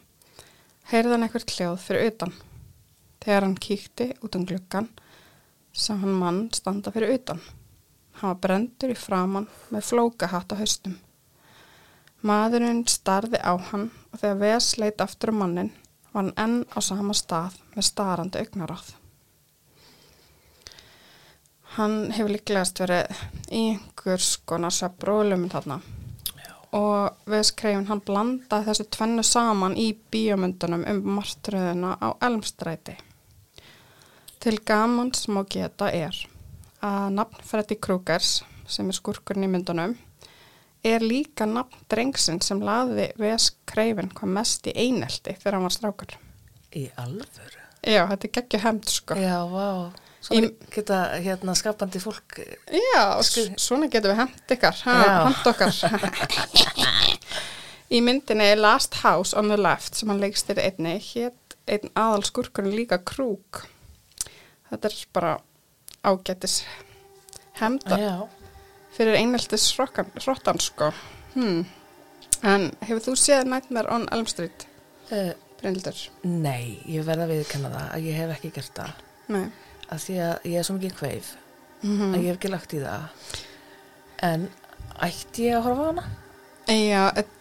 heyrði 0.91 1.13
hann 1.13 1.25
eitthvað 1.27 1.53
hljóð 1.55 1.84
fyrir 1.86 2.12
utan. 2.12 2.34
Þegar 3.22 3.46
hann 3.46 3.58
kíkti 3.67 4.08
út 4.25 4.38
um 4.38 4.46
gluggan, 4.50 4.88
sá 5.74 5.93
hann 5.93 6.17
mann 6.17 6.41
standa 6.55 6.93
fyrir 6.93 7.13
utan. 7.20 7.41
Hann 8.17 8.34
var 8.34 8.41
brendur 8.46 8.93
í 8.93 8.98
framann 8.98 9.50
með 9.70 9.88
flókahatt 9.91 10.53
á 10.53 10.60
haustum. 10.62 10.98
Maðurinn 12.25 12.84
starði 12.89 13.41
á 13.41 13.53
hann 13.72 13.89
og 14.12 14.22
þegar 14.22 14.41
Ves 14.41 14.74
leit 14.81 15.01
aftur 15.01 15.34
um 15.34 15.41
mannin 15.41 15.72
var 16.12 16.24
hann 16.24 16.34
enn 16.38 16.58
á 16.70 16.77
sama 16.86 17.15
stað 17.17 17.58
með 17.75 17.88
starandi 17.88 18.41
augnaráð. 18.41 19.00
Hann 21.78 22.12
hefur 22.12 22.34
líklegast 22.34 22.82
verið 22.84 23.22
í 23.48 23.62
einhvers 23.72 24.34
konar 24.50 24.74
söprólum 24.75 25.46
þarna 25.51 25.78
já, 26.36 26.51
og 26.75 27.32
Ves 27.32 27.54
Kreifin 27.56 27.88
hann 27.88 28.04
blandaði 28.04 28.68
þessu 28.68 28.86
tvennu 28.92 29.24
saman 29.24 29.78
í 29.80 29.94
bíomundunum 30.12 30.84
um 30.92 31.01
martröðuna 31.16 31.96
á 32.04 32.10
Elmstræti. 32.28 32.98
Til 34.42 34.58
gamans 34.66 35.28
má 35.32 35.46
geta 35.48 35.88
er 35.96 36.18
að 36.84 37.08
nafn 37.16 37.44
Freddy 37.46 37.78
Krugers 37.80 38.42
sem 38.68 38.90
er 38.90 38.98
skurkurinn 38.98 39.48
í 39.48 39.51
myndunum 39.54 39.96
er 40.84 41.04
líka 41.06 41.46
nafn 41.46 41.86
drengsinn 41.92 42.42
sem 42.44 42.62
laði 42.66 43.12
Ves 43.22 43.51
Kreifin 43.70 44.12
hvað 44.12 44.36
mest 44.38 44.68
í 44.68 44.75
einelti 44.75 45.36
þegar 45.38 45.58
hann 45.60 45.68
var 45.68 45.75
strákur. 45.78 46.16
í 46.75 46.88
alvöru. 46.98 47.60
Já, 47.82 48.06
þetta 48.08 48.28
er 48.28 48.34
geggju 48.38 48.60
hefnd 48.63 48.90
sko. 48.92 49.18
Já, 49.20 49.38
vá, 49.50 49.92
svo 50.22 50.38
Í- 50.38 50.51
geta 50.75 51.00
hérna 51.24 51.56
skapandi 51.58 52.00
fólk, 52.04 52.38
Já, 52.70 53.04
Skrið- 53.25 53.56
svona 53.62 53.88
getum 53.92 54.12
við 54.13 54.20
hefnt 54.22 54.54
ykkar, 54.56 54.78
hefnt 54.86 55.50
okkar. 55.51 55.74
Í 57.92 58.00
myndinni 58.06 58.54
Last 58.56 58.96
House 59.04 59.36
on 59.38 59.50
the 59.51 59.58
Left 59.60 59.98
sem 60.00 60.08
hann 60.12 60.22
leikst 60.24 60.48
þér 60.48 60.62
einni, 60.63 60.94
hétt 61.04 61.56
einn 61.68 61.90
aðal 62.00 62.24
skurkurinn 62.28 62.75
líka 62.78 63.01
krúk. 63.04 63.66
Þetta 64.72 64.88
er 64.88 64.96
bara 65.13 65.34
ágættis 66.08 66.62
hefnda 67.60 67.98
já, 68.00 68.13
fyrir 68.96 69.18
eineltis 69.20 69.66
hrottan 69.75 70.60
sko. 70.63 70.88
Hmm. 71.36 71.66
En 72.48 72.70
hefur 72.88 73.04
þú 73.10 73.18
séð 73.20 73.44
Nightmare 73.51 73.92
on 73.94 74.08
Elm 74.16 74.28
Street, 74.32 74.63
uh, 75.12 75.34
Brynildur? 75.60 76.00
nei, 76.24 76.80
ég 76.90 77.04
verða 77.06 77.28
að 77.28 77.34
viðkenna 77.36 77.70
það 77.75 77.92
að 77.98 78.08
ég 78.08 78.16
hef 78.18 78.32
ekki 78.38 78.50
gert 78.56 78.72
það, 78.80 78.92
Nei. 79.36 79.44
Að 79.91 80.03
því 80.05 80.17
að 80.25 80.50
ég 80.51 80.57
er 80.62 80.67
svo 80.67 80.77
mikið 80.79 80.98
kveif, 81.01 81.36
Mm 81.81 82.12
að 82.13 82.17
ég 82.21 82.27
hef 82.29 82.36
ekki 82.38 82.50
lagt 82.53 82.74
í 82.77 82.81
það, 82.83 83.29
en 84.27 84.43
ætti 85.01 85.48
ég 85.48 85.55
að 85.57 85.63
horfa 85.65 85.81
á 85.81 85.89
hana? 85.89 86.03
Já, 86.71 87.03
et, 87.17 87.31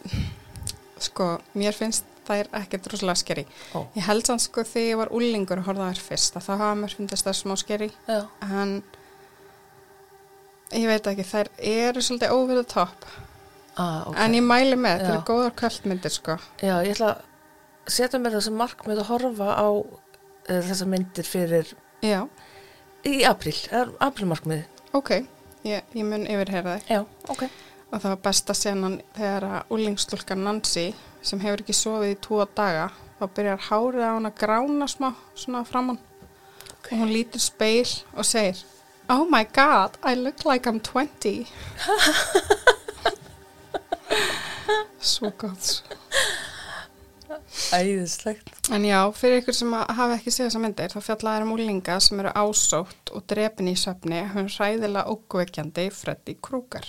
sko, 1.04 1.26
mér 1.61 1.76
finnst 1.76 2.07
þær 2.30 2.49
ekkert 2.61 2.87
rosalega 2.92 3.21
skeri. 3.21 3.45
Ó, 3.75 3.85
Ég 3.97 4.07
held 4.07 4.26
sann 4.28 4.40
sko 4.40 4.62
þegar 4.64 4.88
ég 4.88 4.99
var 5.00 5.12
úlingur 5.16 5.61
að 5.61 5.69
horfa 5.69 5.90
þær 5.90 6.02
fyrst 6.09 6.38
að 6.38 6.47
það 6.47 6.62
hafa 6.64 6.78
mér 6.80 6.95
finnst 6.97 7.26
það 7.26 7.37
smá 7.40 7.54
skeri 7.61 7.90
já, 8.09 8.21
en 8.47 8.75
ég 10.78 10.87
veit 10.87 11.11
ekki, 11.11 11.26
þær 11.26 11.50
eru 11.73 12.04
svolítið 12.04 12.35
over 12.37 12.61
the 12.61 12.66
top. 12.71 13.07
Ah, 13.80 14.07
ok. 14.09 14.16
en 14.19 14.35
ég 14.37 14.45
mæli 14.45 14.76
með, 14.76 15.00
þetta 15.00 15.12
eru 15.14 15.26
góðar 15.30 15.54
kvöldmyndir 15.59 16.12
sko. 16.14 16.37
Já, 16.61 16.75
ég 16.85 16.95
ætla 16.97 17.12
að 17.16 17.92
setja 17.95 18.21
mér 18.21 18.37
þessi 18.37 18.52
markmið 18.54 19.00
að 19.02 19.09
horfa 19.11 19.52
á 19.57 19.69
uh, 19.71 20.61
þessar 20.69 20.90
myndir 20.90 21.26
fyrir 21.26 21.71
Já, 22.00 22.28
í 23.04 23.23
er 23.25 23.88
aprílmarkmið. 24.00 24.64
ok, 24.92 25.11
ég, 25.64 25.83
ég 25.95 26.04
mun 26.04 26.26
yfirherða 26.26 26.78
þær 26.80 26.90
Já, 26.90 27.04
ok. 27.28 27.42
og 27.90 28.00
það 28.00 28.11
var 28.11 28.16
besta 28.25 28.54
senan 28.54 29.00
þegar 29.16 29.45
að 29.45 29.64
úlingstúlkan 29.76 30.45
Nancy 30.45 30.95
sem 31.23 31.40
hefur 31.40 31.61
ekki 31.61 31.73
sofið 31.76 32.11
í 32.14 32.21
tvo 32.25 32.45
daga 32.57 32.88
þá 33.21 33.25
byrjar 33.37 33.61
hárið 33.69 34.04
á 34.09 34.12
hann 34.16 34.26
að 34.30 34.38
grána 34.40 34.87
smá 34.88 35.11
svona 35.35 35.64
framann 35.69 35.99
og 36.80 36.97
hún 36.97 37.12
lítur 37.12 37.40
speil 37.45 37.88
og 38.16 38.25
segir 38.25 38.57
Oh 39.11 39.26
my 39.28 39.45
god, 39.45 39.90
I 40.07 40.14
look 40.14 40.45
like 40.47 40.66
I'm 40.71 40.80
20 40.80 41.47
Svo 45.00 45.30
gott 45.37 45.83
Æðislegt. 47.75 48.50
En 48.73 48.85
já, 48.85 48.99
fyrir 49.14 49.43
ykkur 49.43 49.57
sem 49.57 49.75
hafa 49.75 50.17
ekki 50.17 50.33
séð 50.33 50.49
þessa 50.49 50.62
myndir 50.62 50.95
þá 50.95 51.00
fjallaði 51.07 51.47
um 51.47 51.52
úlinga 51.55 51.99
sem 52.02 52.23
eru 52.23 52.33
ásótt 52.35 53.12
og 53.14 53.26
drepin 53.31 53.71
í 53.71 53.76
söfni 53.79 54.25
hún 54.35 54.50
hræðilega 54.50 55.07
ógveikjandi 55.12 55.87
Freddy 55.95 56.37
Krueger. 56.43 56.87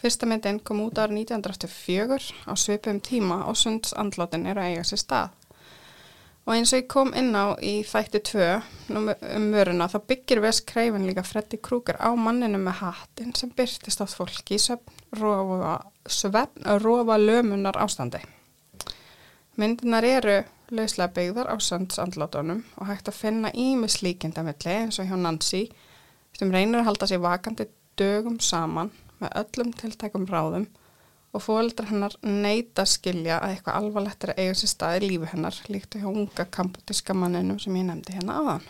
Fyrsta 0.00 0.28
myndin 0.28 0.62
kom 0.64 0.80
út 0.86 0.96
árið 0.96 1.26
1984 1.26 2.48
á 2.48 2.52
svipum 2.56 3.00
tíma 3.04 3.42
og 3.50 3.58
sundsandlátin 3.60 4.48
eru 4.48 4.62
að 4.62 4.72
eiga 4.72 4.84
sér 4.88 5.02
stað. 5.02 5.36
Og 6.48 6.54
eins 6.56 6.72
og 6.72 6.80
ég 6.80 6.88
kom 6.88 7.12
inn 7.14 7.36
á 7.36 7.52
í 7.60 7.74
þætti 7.84 8.22
2 8.30 8.46
um 8.96 9.10
möruna 9.52 9.90
þá 9.92 9.98
byggir 10.08 10.40
Wes 10.42 10.62
Craven 10.66 11.04
líka 11.06 11.22
Freddy 11.26 11.60
Krueger 11.60 12.00
á 12.00 12.10
manninu 12.16 12.58
með 12.58 12.80
hattin 12.80 13.36
sem 13.36 13.52
byrtist 13.52 14.00
átt 14.00 14.16
fólki 14.16 14.56
í 14.56 14.62
söfn 14.64 15.20
rofa, 15.20 15.76
svefn, 16.08 16.64
rofa 16.80 17.20
lömunar 17.20 17.76
ástandi. 17.84 18.24
Myndinar 19.58 20.06
eru 20.06 20.36
lauslega 20.70 21.10
byggðar 21.16 21.50
á 21.50 21.56
söndsandlátunum 21.58 22.60
og 22.78 22.86
hægt 22.86 23.08
að 23.10 23.18
finna 23.18 23.50
ímis 23.50 23.98
líkindamilli 24.04 24.74
eins 24.76 25.00
og 25.02 25.08
hjá 25.10 25.16
Nancy 25.18 25.64
sem 26.38 26.52
reynir 26.54 26.80
að 26.80 26.86
halda 26.90 27.08
sér 27.10 27.22
vakandi 27.24 27.66
dögum 27.98 28.38
saman 28.40 28.92
með 29.18 29.34
öllum 29.42 29.72
tiltækum 29.80 30.28
ráðum 30.30 30.68
og 31.34 31.42
fóldra 31.44 31.88
hennar 31.90 32.14
neita 32.22 32.84
að 32.84 32.92
skilja 32.94 33.40
að 33.40 33.56
eitthvað 33.56 33.80
alvarlegt 33.80 34.24
er 34.24 34.32
að 34.32 34.40
eiga 34.44 34.54
sér 34.60 34.72
stað 34.72 34.96
í 34.98 35.10
lífi 35.10 35.32
hennar 35.32 35.58
líkt 35.70 35.96
og 35.96 36.04
hjá 36.04 36.10
unga 36.12 36.46
kamputíska 36.58 37.14
manninum 37.14 37.58
sem 37.62 37.76
ég 37.78 37.86
nefndi 37.90 38.16
hérna 38.16 38.38
aðan. 38.40 38.64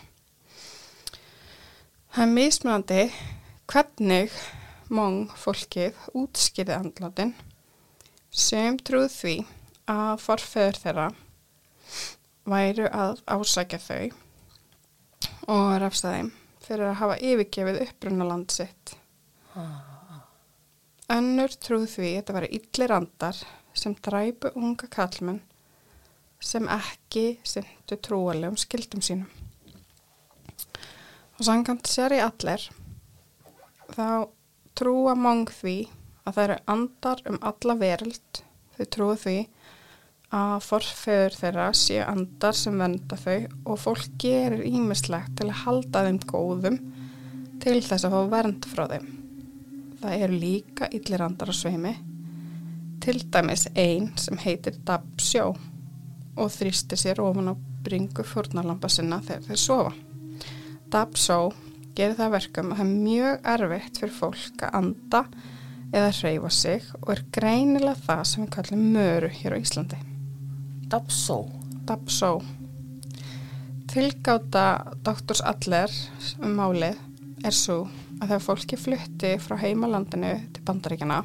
Það 2.11 2.25
er 2.25 2.35
mismunandi 2.35 3.01
hvernig 3.71 4.35
mong 4.91 5.31
fólkið 5.39 6.05
útskýrði 6.17 6.75
andlátin 6.75 7.33
sem 8.31 8.77
trúð 8.81 9.09
því 9.13 9.35
að 9.91 10.13
forfeður 10.23 10.79
þeirra 10.83 11.07
væru 12.51 12.87
að 12.89 13.21
ásækja 13.27 13.79
þau 13.83 14.03
og 15.51 15.69
refsta 15.83 16.15
þeim 16.15 16.31
fyrir 16.61 16.89
að 16.91 16.99
hafa 17.01 17.17
yfirgefið 17.19 17.79
upprunaland 17.85 18.53
sitt. 18.53 18.95
Önnur 21.11 21.53
trúð 21.59 21.87
því 21.91 22.11
þetta 22.15 22.35
væri 22.37 22.51
illir 22.57 22.93
andar 22.95 23.39
sem 23.75 23.95
dræpu 24.05 24.51
unga 24.55 24.87
kallmenn 24.91 25.41
sem 26.41 26.67
ekki 26.71 27.25
syndu 27.45 27.97
trúalegum 28.01 28.57
skildum 28.57 29.03
sínum. 29.05 29.29
Og 31.37 31.45
sangant 31.45 31.89
sér 31.89 32.15
í 32.15 32.21
allir 32.21 32.63
þá 33.91 34.29
trúa 34.77 35.15
mong 35.17 35.51
því 35.51 35.75
að 36.25 36.35
það 36.35 36.43
eru 36.45 36.57
andar 36.75 37.23
um 37.29 37.39
alla 37.51 37.75
veröld. 37.77 38.43
Þau 38.77 38.85
trúi 38.95 39.17
því 39.19 39.37
að 40.31 40.61
forfeður 40.63 41.33
þeirra 41.35 41.65
séu 41.75 42.03
andar 42.07 42.55
sem 42.55 42.77
venda 42.79 43.17
þau 43.19 43.39
og 43.65 43.79
fólk 43.81 44.13
gerir 44.21 44.63
ímislegt 44.63 45.33
til 45.39 45.49
að 45.49 45.63
halda 45.65 46.05
þeim 46.07 46.19
góðum 46.29 46.77
til 47.61 47.81
þess 47.83 48.07
að 48.07 48.15
fá 48.15 48.29
vernd 48.31 48.67
frá 48.71 48.85
þeim. 48.93 49.09
Það 50.01 50.23
eru 50.25 50.37
líka 50.39 50.87
yllir 50.95 51.23
andar 51.25 51.51
á 51.51 51.55
sveimi, 51.55 51.91
til 53.03 53.19
dæmis 53.33 53.67
einn 53.75 54.07
sem 54.17 54.39
heitir 54.41 54.79
Dabsjó 54.87 55.51
og 55.51 56.53
þrýstir 56.55 57.01
sér 57.01 57.21
ofan 57.21 57.51
á 57.51 57.55
bringu 57.83 58.23
fórnalampa 58.25 58.89
sinna 58.89 59.19
þegar 59.25 59.49
þeir 59.49 59.61
sofa. 59.61 59.93
Dabsjó 60.91 61.39
gerir 61.97 62.15
það 62.17 62.37
verkum 62.37 62.71
að 62.71 62.79
það 62.79 62.85
er 62.85 63.01
mjög 63.09 63.49
erfitt 63.53 63.99
fyrir 63.99 64.15
fólk 64.15 64.63
að 64.63 64.77
anda 64.79 65.25
eða 65.91 66.13
hreyfa 66.21 66.53
sig 66.55 66.87
og 67.01 67.11
er 67.17 67.25
greinilega 67.35 67.99
það 68.07 68.23
sem 68.31 68.45
við 68.45 68.53
kallum 68.55 68.87
möru 68.95 69.33
hér 69.41 69.59
á 69.59 69.61
Íslandi. 69.61 70.01
Dabsó. 70.91 71.47
Dabsó. 71.87 72.41
Tilgáta 73.87 74.91
doktors 75.03 75.39
Aller 75.39 75.91
um 76.43 76.51
málið 76.57 76.97
er 77.47 77.55
svo 77.55 77.85
að 78.19 78.25
þegar 78.25 78.43
fólki 78.43 78.79
flutti 78.79 79.29
frá 79.39 79.55
heimalandinu 79.61 80.33
til 80.51 80.65
bandaríkjana 80.67 81.21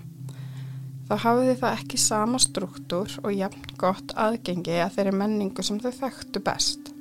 þá 1.09 1.15
hafði 1.25 1.57
það 1.65 1.75
ekki 1.81 1.99
sama 1.99 2.39
struktúr 2.43 3.17
og 3.25 3.35
jafn 3.35 3.67
gott 3.83 4.15
aðgengi 4.15 4.79
að 4.85 5.01
þeirri 5.01 5.17
menningu 5.19 5.67
sem 5.67 5.83
þau 5.83 5.91
þekktu 5.99 6.45
best. 6.47 6.93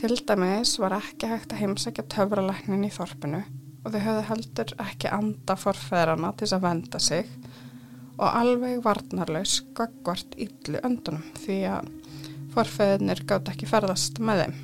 Til 0.00 0.18
dæmis 0.26 0.74
var 0.82 0.98
ekki 0.98 1.30
hægt 1.30 1.54
að 1.54 1.62
heimsækja 1.62 2.08
töfralæknin 2.16 2.88
í 2.88 2.92
þorpinu 2.94 3.44
og 3.84 3.94
þau 3.94 4.00
höfðu 4.08 4.28
heldur 4.32 4.74
ekki 4.88 5.14
anda 5.14 5.54
forfæðrana 5.62 6.34
til 6.34 6.48
þess 6.48 6.58
að 6.58 6.66
venda 6.66 7.06
sig 7.06 7.30
og 8.18 8.28
alveg 8.28 8.82
varnarlaus 8.84 9.60
gagvart 9.74 10.36
yllu 10.38 10.80
öndunum 10.86 11.24
því 11.42 11.58
að 11.72 11.90
forfæðinir 12.54 13.24
gátt 13.26 13.50
ekki 13.50 13.66
ferðast 13.66 14.20
með 14.22 14.44
þeim. 14.44 14.56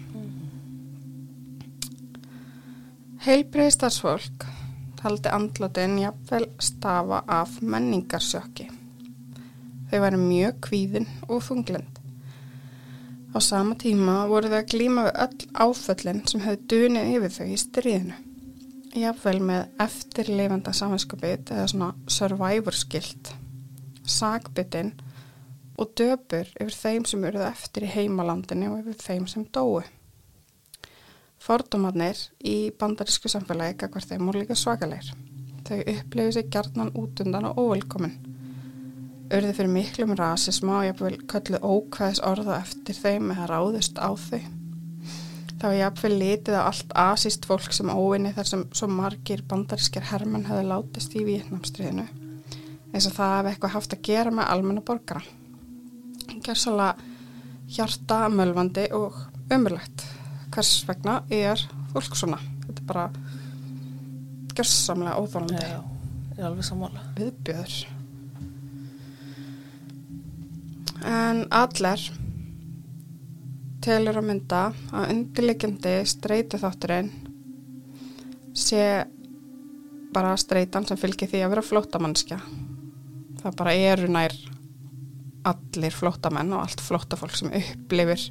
Heilbriði 3.20 3.72
starfsfólk 3.74 4.46
taldi 5.00 5.32
andlotin 5.32 5.98
jafnvel 6.00 6.46
stafa 6.60 7.22
af 7.28 7.58
menningarsjöki. 7.60 8.68
Þau 9.90 9.98
væri 10.04 10.20
mjög 10.20 10.60
kvíðin 10.66 11.08
og 11.28 11.42
þunglind. 11.44 11.98
Á 13.30 13.38
sama 13.44 13.76
tíma 13.78 14.24
voru 14.30 14.50
þau 14.50 14.58
að 14.60 14.70
glíma 14.72 15.06
við 15.06 15.20
öll 15.24 15.46
áföllin 15.66 16.24
sem 16.30 16.42
hefði 16.44 16.66
dunið 16.72 17.12
yfir 17.16 17.36
þau 17.36 17.46
í 17.46 17.58
stríðinu. 17.64 18.16
Jafnvel 19.00 19.38
með 19.46 19.82
eftirleifanda 19.84 20.72
saminskapit 20.74 21.52
eða 21.54 21.68
svona 21.70 21.92
survivor 22.10 22.74
skilt, 22.74 23.30
sagbitinn 24.10 24.92
og 25.80 25.94
döpur 25.96 26.50
yfir 26.60 26.76
þeim 26.76 27.06
sem 27.08 27.24
eruð 27.24 27.46
eftir 27.48 27.86
í 27.86 27.94
heimalandinu 27.94 28.74
og 28.74 28.82
yfir 28.82 29.00
þeim 29.00 29.26
sem 29.30 29.46
dói. 29.54 29.86
Fordómanir 31.40 32.18
í 32.44 32.56
bandarísku 32.76 33.30
samfélagi 33.32 33.78
kakvar 33.80 34.04
þeim 34.04 34.26
voru 34.28 34.42
líka 34.42 34.56
svakalegir. 34.58 35.14
Þau 35.64 35.78
upplifið 35.80 36.34
sér 36.36 36.50
gjarnan 36.52 36.92
út 37.00 37.22
undan 37.24 37.48
og 37.48 37.60
óvelkomin. 37.62 38.18
Örði 39.30 39.54
fyrir 39.56 39.72
miklum 39.72 40.12
rasisma 40.18 40.80
og 40.80 40.88
jafnvel 40.88 41.18
kölluð 41.30 41.64
ókvæðis 41.64 42.22
orða 42.26 42.58
eftir 42.60 42.98
þeim 42.98 43.30
eða 43.32 43.48
ráðust 43.54 44.00
á 44.02 44.10
þau. 44.18 44.40
Það 45.60 45.66
var 45.68 45.76
jafnvel 45.78 46.14
litið 46.18 46.56
á 46.56 46.62
allt 46.64 46.94
asist 46.98 47.46
fólk 47.48 47.72
sem 47.76 47.92
óinni 47.92 48.34
þar 48.36 48.48
sem 48.48 48.66
svo 48.74 48.88
margir 48.90 49.44
bandarískir 49.48 50.08
hermenn 50.10 50.48
hefði 50.48 50.66
látist 50.68 51.16
í 51.16 51.24
Vietnamstriðinu. 51.28 52.06
Eins 52.90 53.06
og 53.06 53.14
það 53.14 53.36
hefði 53.36 53.52
eitthvað 53.52 53.74
haft 53.76 53.96
að 53.96 54.04
gera 54.10 54.34
með 54.34 54.50
almenna 54.54 54.84
borgara. 54.86 55.22
Gersalega 56.42 56.96
hjarta, 57.70 58.24
mölvandi 58.34 58.88
og 58.96 59.18
ömurlegt. 59.52 60.06
Hvers 60.50 60.72
vegna 60.88 61.20
er 61.30 61.62
fólk 61.92 62.16
svona? 62.18 62.40
Þetta 62.66 62.82
er 62.82 62.88
bara 62.88 63.10
gjörsamlega 64.60 65.16
óþólandi 65.20 65.62
Já, 65.62 65.80
ég 66.34 66.38
er 66.38 66.48
alveg 66.50 66.66
sammála. 66.66 67.04
viðbjöður 67.16 67.76
en 71.10 71.44
allar 71.56 72.02
telur 73.80 74.18
að 74.20 74.26
mynda 74.28 74.62
að 74.92 75.12
undirleikjandi 75.14 75.94
streyti 76.08 76.60
þátturinn 76.60 77.08
sé 78.52 78.84
bara 80.12 80.34
streitan 80.36 80.84
sem 80.88 81.00
fylgir 81.00 81.30
því 81.30 81.44
að 81.46 81.54
vera 81.54 81.64
flótamannskja 81.64 82.40
það 83.42 83.58
bara 83.60 83.74
eru 83.74 84.08
nær 84.12 84.34
allir 85.50 85.94
flótamenn 85.96 86.52
og 86.52 86.64
allt 86.64 86.82
flótafólk 86.84 87.36
sem 87.38 87.52
upplifir 87.56 88.26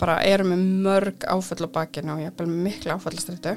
bara 0.00 0.20
eru 0.26 0.48
með 0.50 0.64
mörg 0.86 1.26
áföll 1.28 1.66
á 1.66 1.70
bakinu 1.70 2.16
og 2.16 2.24
ég 2.24 2.32
er 2.32 2.48
með 2.48 2.64
miklu 2.66 2.94
áfallastrættu 2.96 3.54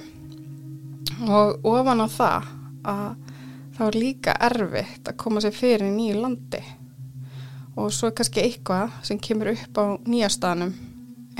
og 1.30 1.66
ofan 1.70 2.04
á 2.04 2.08
það 2.12 2.50
að 2.94 3.06
þá 3.74 3.84
er 3.88 3.98
líka 3.98 4.38
erfitt 4.50 5.10
að 5.10 5.20
koma 5.24 5.42
sér 5.42 5.56
fyrir 5.56 5.88
í 5.88 5.94
nýju 5.96 6.20
landi 6.22 6.62
og 7.80 7.90
svo 7.96 8.12
er 8.12 8.18
kannski 8.20 8.44
eitthvað 8.44 8.98
sem 9.08 9.22
kemur 9.24 9.54
upp 9.56 9.80
á 9.82 9.86
nýjastanum 10.06 10.74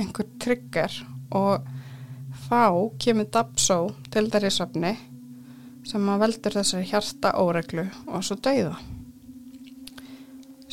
einhver 0.00 0.30
trigger 0.42 0.96
og 1.34 1.68
þá 2.48 2.90
kemur 3.00 3.30
Dabsó 3.30 3.78
til 4.10 4.26
þeirri 4.32 4.50
söfni 4.52 4.94
sem 5.84 6.10
að 6.10 6.24
veldur 6.24 6.58
þessari 6.58 6.88
hjarta 6.88 7.34
óreglu 7.40 7.84
og 8.08 8.24
svo 8.24 8.38
dauða. 8.40 8.78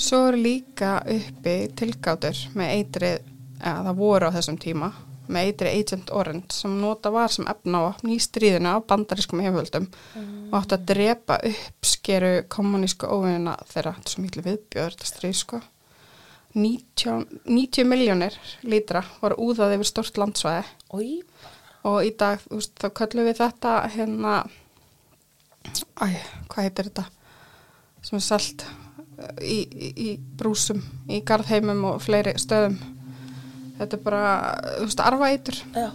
Svo 0.02 0.24
er 0.32 0.38
líka 0.40 0.96
uppi 1.06 1.56
tilgátur 1.78 2.38
með 2.58 2.72
eitrið, 2.74 3.26
eða 3.62 3.82
það 3.86 4.00
voru 4.00 4.30
á 4.32 4.36
þessum 4.36 4.58
tíma, 4.62 4.88
með 5.32 5.50
eitrið 5.50 5.76
Agent 5.78 6.10
Orange 6.18 6.56
sem 6.58 6.74
nota 6.82 7.12
var 7.14 7.30
sem 7.32 7.46
efna 7.52 7.84
á 7.86 7.90
ný 8.08 8.18
stríðina 8.20 8.74
á 8.76 8.78
bandarískum 8.82 9.44
heföldum 9.46 9.86
og 10.50 10.58
átti 10.58 10.78
að 10.78 10.88
drepa 10.90 11.38
uppskeru 11.52 12.34
kommunísku 12.52 13.08
óvinna 13.14 13.54
þeirra, 13.70 13.94
þetta 14.00 14.10
er 14.10 14.16
svo 14.16 14.26
miklu 14.26 14.46
viðbjöður 14.50 14.98
þetta 14.98 15.12
stríð 15.12 15.38
sko. 15.44 15.62
90, 16.58 17.40
90 17.46 17.88
miljónir 17.88 18.42
lítra 18.68 19.06
voru 19.22 19.38
úðað 19.46 19.78
yfir 19.78 19.92
stort 19.94 20.18
landsvæði. 20.20 20.66
Í, 20.98 21.14
og 21.88 22.02
í 22.04 22.12
dag, 22.18 22.42
veist, 22.50 22.74
þá 22.82 22.90
köllum 22.98 23.30
við 23.30 23.40
þetta 23.46 23.78
hérna 23.94 24.38
æ, 26.02 26.10
hvað 26.50 26.64
heitir 26.66 26.90
þetta? 26.90 27.10
Sem 28.02 28.18
er 28.18 28.26
selt 28.26 28.72
í, 29.42 29.60
í, 29.68 29.92
í 29.92 30.10
brúsum, 30.38 30.82
í 31.10 31.22
garðheimum 31.28 31.86
og 31.94 32.02
fleiri 32.04 32.36
stöðum. 32.42 32.80
Þetta 33.80 33.98
er 33.98 34.04
bara, 34.06 34.24
þú 34.78 34.88
veist, 34.88 35.04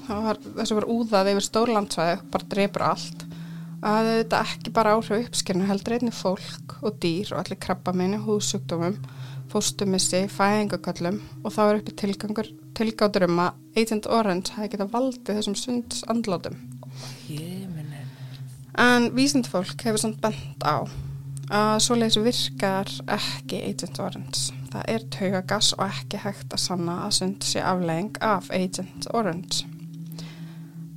var, 0.09 0.41
þessu 0.57 0.79
var 0.81 0.89
úðað 0.91 1.33
yfir 1.33 1.47
stórlandsvæði, 1.47 2.17
bara 2.35 2.51
drepur 2.55 2.87
allt. 2.89 3.27
Að 3.87 4.09
þetta 4.11 4.43
ekki 4.43 4.73
bara 4.75 4.97
áhrif 4.97 5.29
uppskirna 5.29 5.69
heldur 5.69 5.95
einnig 5.95 6.17
fólk 6.17 6.79
og 6.81 6.97
dýr 7.03 7.31
og 7.35 7.43
allir 7.43 7.61
krabba 7.63 7.93
minni, 7.95 8.19
húsugdómum 8.19 8.97
fóstumissi, 9.53 10.25
fæðingaköllum 10.33 11.21
og 11.45 11.55
þá 11.55 11.61
er 11.67 11.81
uppi 11.81 11.95
tilgangur, 12.01 12.49
tilgátur 12.77 13.27
um 13.29 13.43
að 13.45 13.81
Agent 13.81 14.09
Orange 14.11 14.57
hefði 14.57 14.73
getað 14.75 14.95
valdið 14.95 15.39
þessum 15.39 15.59
sunds 15.61 16.03
andlátum 16.11 16.59
ég 17.31 17.67
minni. 17.71 18.03
En 18.79 19.11
vísindfólk 19.17 19.87
hefur 19.87 20.03
samt 20.03 20.21
bent 20.25 20.67
á 20.67 20.85
að 21.53 21.77
svoleiðis 21.85 22.19
virkar 22.25 22.91
ekki 23.17 23.61
Agent 23.69 24.01
Orange. 24.03 24.55
Það 24.73 24.89
er 24.93 25.05
taugagass 25.15 25.73
og 25.77 25.85
ekki 25.87 26.21
hægt 26.25 26.55
að 26.55 26.63
sanna 26.63 26.97
að 27.05 27.15
sund 27.21 27.47
sé 27.47 27.63
aflegging 27.63 28.19
af 28.25 28.51
Agent 28.51 29.07
Orange. 29.15 29.63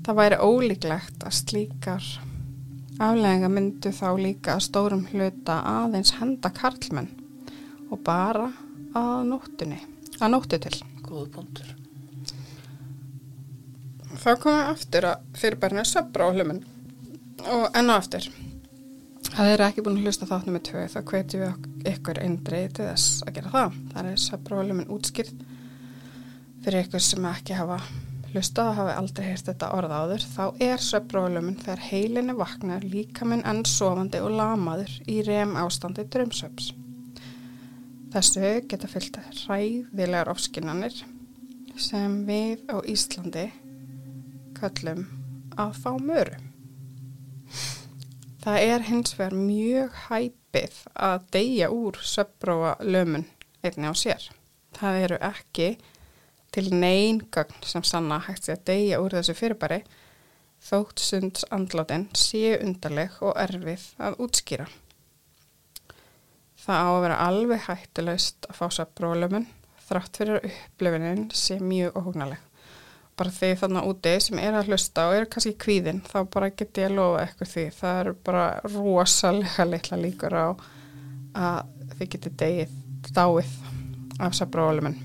Það 0.06 0.18
væri 0.18 0.40
ólíklegt 0.42 1.26
að 1.28 1.38
slíkar 1.38 2.08
aflegginga 3.00 3.52
myndu 3.54 3.92
þá 3.96 4.08
líka 4.20 4.56
að 4.58 4.66
stórum 4.66 5.06
hluta 5.12 5.60
aðeins 5.70 6.16
henda 6.18 6.52
karlmenn 6.52 7.12
og 7.90 8.02
bara 8.06 8.50
að 8.98 9.30
nóttunni, 9.30 9.80
að 10.20 10.34
nóttu 10.34 10.60
til. 10.62 10.76
Góð 11.06 11.30
punktur. 11.38 11.76
Þá 14.20 14.32
komum 14.42 14.58
við 14.58 14.74
aftur 14.74 15.08
að 15.14 15.26
fyrirbærinu 15.40 15.86
hlumin 16.34 16.64
og 17.48 17.70
enn 17.78 17.88
og 17.88 17.96
aftur 17.96 18.26
það 19.36 19.54
er 19.54 19.64
ekki 19.68 19.86
búin 19.86 20.00
að 20.00 20.10
hlusta 20.10 20.28
þátt 20.30 20.50
nummið 20.50 20.66
tvö 20.70 20.84
þá 20.94 21.00
hvetjum 21.12 21.46
við 21.46 21.90
ykkur 21.94 22.22
eindreið 22.26 22.76
til 22.78 22.90
þess 22.90 23.24
að 23.26 23.34
gera 23.38 23.54
það. 23.56 23.80
Það 23.94 24.12
er 24.12 24.22
hlumin 24.70 24.92
útskýrt. 24.96 25.48
Fyrir 26.66 26.86
ykkur 26.86 27.06
sem 27.06 27.30
ekki 27.30 27.58
hafa 27.60 27.80
hlustað 28.34 28.72
og 28.72 28.78
hafi 28.82 28.98
aldrei 29.00 29.30
heyrt 29.30 29.48
þetta 29.50 29.72
orð 29.78 29.96
áður 29.96 30.28
þá 30.36 30.44
er 30.68 30.84
hlumin 31.34 31.58
þegar 31.62 31.86
heilinni 31.88 32.36
vaknar 32.38 32.86
líkaminn 32.86 33.46
enn 33.48 33.64
sofandi 33.66 34.22
og 34.22 34.36
lamaður 34.38 35.00
í 35.10 35.24
rem 35.26 35.56
ástandi 35.58 36.06
drömsöps 36.06 36.74
þessu 38.14 38.42
geta 38.70 38.90
fyllt 38.90 39.18
ræðilegar 39.46 40.32
ofskinnanir 40.32 40.96
sem 41.80 42.22
við 42.26 42.64
á 42.74 42.82
Íslandi 42.90 43.46
köllum 44.58 45.06
að 45.60 45.76
fá 45.78 45.92
möru. 46.02 46.49
Það 48.50 48.64
er 48.66 48.86
hins 48.90 49.12
vegar 49.14 49.36
mjög 49.38 49.98
hæ 50.10 50.22
heppið 50.50 50.78
að 50.98 51.26
deyja 51.34 51.68
úr 51.70 51.98
svefnbróa 52.02 52.78
lömun 52.82 53.26
einni 53.62 53.86
á 53.86 53.94
sér. 53.94 54.24
Það 54.74 55.02
eru 55.04 55.18
ekki 55.22 55.68
til 56.50 56.72
neyn 56.74 57.22
gögn 57.30 57.62
sem 57.62 57.84
sanna 57.86 58.18
hægt 58.26 58.48
sé 58.48 58.56
að 58.56 58.66
deyja 58.66 59.02
úr 59.04 59.14
þessu 59.14 59.36
fyrirbæri 59.38 59.84
þótt 60.66 61.00
sunds 61.06 61.46
andlátin 61.54 62.08
séu 62.18 62.58
undarleg 62.66 63.14
og 63.22 63.38
erfið 63.38 63.86
að 64.02 64.18
útskýra. 64.26 64.68
Það 66.60 66.82
á 66.82 66.90
að 66.90 67.02
vera 67.06 67.22
alveg 67.30 67.66
hættulegst 67.68 68.50
að 68.50 68.58
fá 68.58 68.66
svefnbrólumun 68.74 69.48
þrátt 69.86 70.18
fyrir 70.18 70.50
upplöfinin 70.50 71.30
sé 71.30 71.62
mjög 71.62 72.02
óhugnaleg. 72.02 72.42
Bara 73.20 73.34
því 73.36 73.50
þarna 73.60 73.84
úti 73.90 74.14
sem 74.24 74.40
er 74.40 74.56
að 74.56 74.70
hlusta 74.72 75.10
og 75.10 75.18
er 75.18 75.26
kannski 75.32 75.58
kvíðin 75.60 76.00
þá 76.08 76.20
bara 76.32 76.52
get 76.56 76.80
ég 76.80 76.88
að 76.88 76.96
lofa 77.02 77.26
eitthvað 77.26 77.52
því. 77.54 77.66
Það 77.76 78.00
er 78.02 78.12
bara 78.30 78.46
rosalega 78.64 79.66
litla 79.68 80.00
líkur 80.00 80.38
á 80.40 80.48
að 81.36 81.74
þið 81.98 82.12
getur 82.16 82.38
degið 82.40 82.78
dáið 83.16 83.52
af 84.20 84.36
svefnbrólumun. 84.38 84.96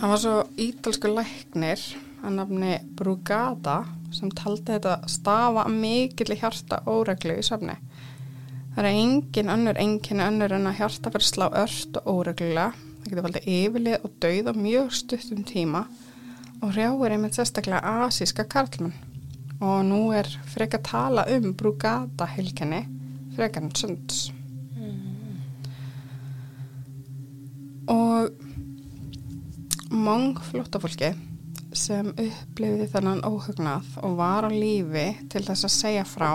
Það 0.00 0.10
var 0.10 0.20
svo 0.20 0.34
ítalsku 0.60 1.10
læknir 1.12 1.82
að 2.24 2.34
nafni 2.40 2.72
Brugada 2.98 3.76
sem 4.14 4.30
taldi 4.34 4.74
þetta 4.74 4.96
stafa 5.10 5.64
mikill 5.70 6.34
í 6.34 6.40
hjarta 6.40 6.80
óreglu 6.90 7.38
í 7.38 7.44
söfni. 7.46 7.76
Það 8.74 8.82
er 8.82 8.90
engin 8.90 9.52
önnur 9.54 9.78
enginni 9.78 10.26
önnur 10.26 10.56
en 10.56 10.66
að 10.70 10.80
hjarta 10.80 11.12
fyrir 11.14 11.28
slá 11.28 11.46
ört 11.46 12.00
og 12.02 12.10
óreglulega. 12.18 12.72
Það 13.04 13.10
getur 13.12 13.24
valdið 13.26 13.48
yfirlið 13.52 14.04
og 14.06 14.12
dauð 14.24 14.46
á 14.48 14.52
mjög 14.56 14.92
stuttum 14.96 15.42
tíma 15.44 15.82
og 16.64 16.70
hrjáir 16.72 17.12
einmitt 17.12 17.36
sérstaklega 17.36 17.98
asíska 18.06 18.46
karlmann. 18.48 18.94
Og 19.60 19.82
nú 19.84 19.98
er 20.16 20.28
freka 20.48 20.80
tala 20.80 21.26
um 21.34 21.50
Brugada 21.52 22.24
helginni 22.32 22.80
frekarinn 23.36 23.74
sunds. 23.76 24.30
Og 27.92 28.32
mong 29.92 30.40
flóttafólki 30.48 31.12
sem 31.76 32.08
upplifði 32.14 32.88
þennan 32.88 33.24
óhugnað 33.28 33.98
og 34.00 34.16
var 34.16 34.48
á 34.48 34.50
lífi 34.50 35.10
til 35.28 35.44
þess 35.44 35.68
að 35.68 35.76
segja 35.76 36.06
frá 36.08 36.30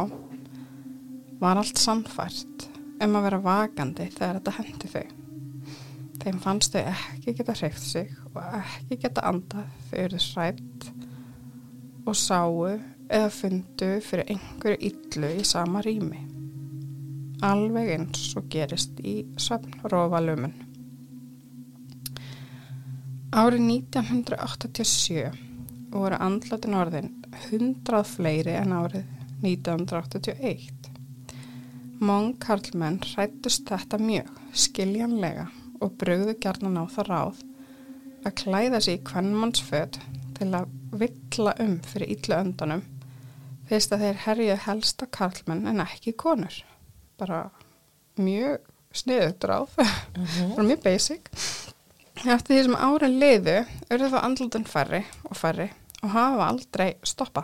var 1.42 1.58
allt 1.58 1.82
sannfært 1.82 2.70
um 3.02 3.18
að 3.18 3.26
vera 3.26 3.42
vakandi 3.48 4.12
þegar 4.12 4.38
þetta 4.38 4.56
hendi 4.60 4.94
þau. 4.94 5.19
Þeim 6.20 6.40
fannst 6.44 6.74
þau 6.76 6.82
ekki 6.92 7.34
geta 7.38 7.54
hreift 7.56 7.84
sig 7.84 8.10
og 8.34 8.40
ekki 8.44 8.98
geta 9.06 9.24
andað 9.30 9.68
þau 9.90 10.00
eruð 10.04 10.24
srætt 10.26 10.90
og 12.10 12.18
sáu 12.18 12.66
eða 13.10 13.30
fundu 13.34 13.92
fyrir 14.06 14.28
einhverju 14.34 14.80
illu 14.90 15.30
í 15.40 15.46
sama 15.48 15.82
rými. 15.86 16.26
Alveg 17.46 17.94
eins 17.94 18.34
og 18.36 18.50
gerist 18.52 19.00
í 19.00 19.22
söfnrófalumun. 19.40 20.58
Árið 23.40 23.64
1987 23.70 25.32
voru 25.94 26.20
andlatin 26.20 26.76
orðin 26.76 27.14
100 27.46 28.04
fleiri 28.10 28.58
en 28.60 28.76
árið 28.76 29.08
1981. 29.46 30.92
Móng 32.04 32.36
karlmenn 32.44 33.00
hrættust 33.06 33.70
þetta 33.70 34.02
mjög 34.02 34.36
skiljanlega 34.66 35.48
og 35.80 35.96
brögðu 36.02 36.36
gerðan 36.44 36.80
á 36.80 36.86
það 36.92 37.10
ráð 37.10 37.44
að 38.28 38.36
klæða 38.42 38.82
sér 38.84 38.98
í 38.98 39.04
kvennmannsfödd 39.08 40.00
til 40.40 40.50
að 40.56 40.72
vittla 41.00 41.54
um 41.64 41.78
fyrir 41.88 42.12
yllu 42.16 42.36
öndunum 42.40 42.84
fyrst 43.70 43.94
að 43.94 44.06
þeir 44.06 44.22
herjuð 44.26 44.62
helsta 44.66 45.08
karlmenn 45.14 45.68
en 45.70 45.84
ekki 45.84 46.16
konur. 46.18 46.56
Bara 47.20 47.50
mjög 48.20 48.64
sniðut 48.96 49.46
ráð, 49.46 49.76
mm 49.78 50.26
-hmm. 50.26 50.56
bara 50.56 50.68
mjög 50.68 50.84
basic. 50.84 51.30
Eftir 52.26 52.56
því 52.56 52.64
sem 52.64 52.76
árin 52.76 53.20
liðu 53.20 53.58
auðvitað 53.90 54.12
þá 54.14 54.20
andlutin 54.24 54.66
færri 54.66 55.04
og 55.24 55.38
færri 55.38 55.70
og 56.04 56.10
hafa 56.10 56.48
aldrei 56.48 56.94
stoppa. 57.04 57.44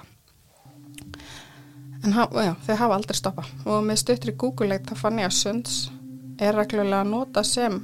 En 2.03 2.13
hafa, 2.13 2.43
já, 2.43 2.55
þau 2.65 2.75
hafa 2.75 2.95
aldrei 2.95 3.15
stoppa 3.15 3.43
og 3.65 3.83
með 3.83 4.01
stöttri 4.01 4.35
Google-leit 4.37 4.89
þá 4.89 4.95
fann 4.95 5.19
ég 5.19 5.25
að 5.25 5.37
Sunds 5.37 5.91
er 6.39 6.55
reglulega 6.55 7.01
að 7.01 7.09
nota 7.09 7.43
sem 7.43 7.79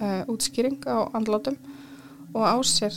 uh, 0.00 0.22
útskýring 0.32 0.80
á 0.88 1.08
andlutum 1.16 1.56
og 2.34 2.44
á 2.44 2.56
sér 2.66 2.94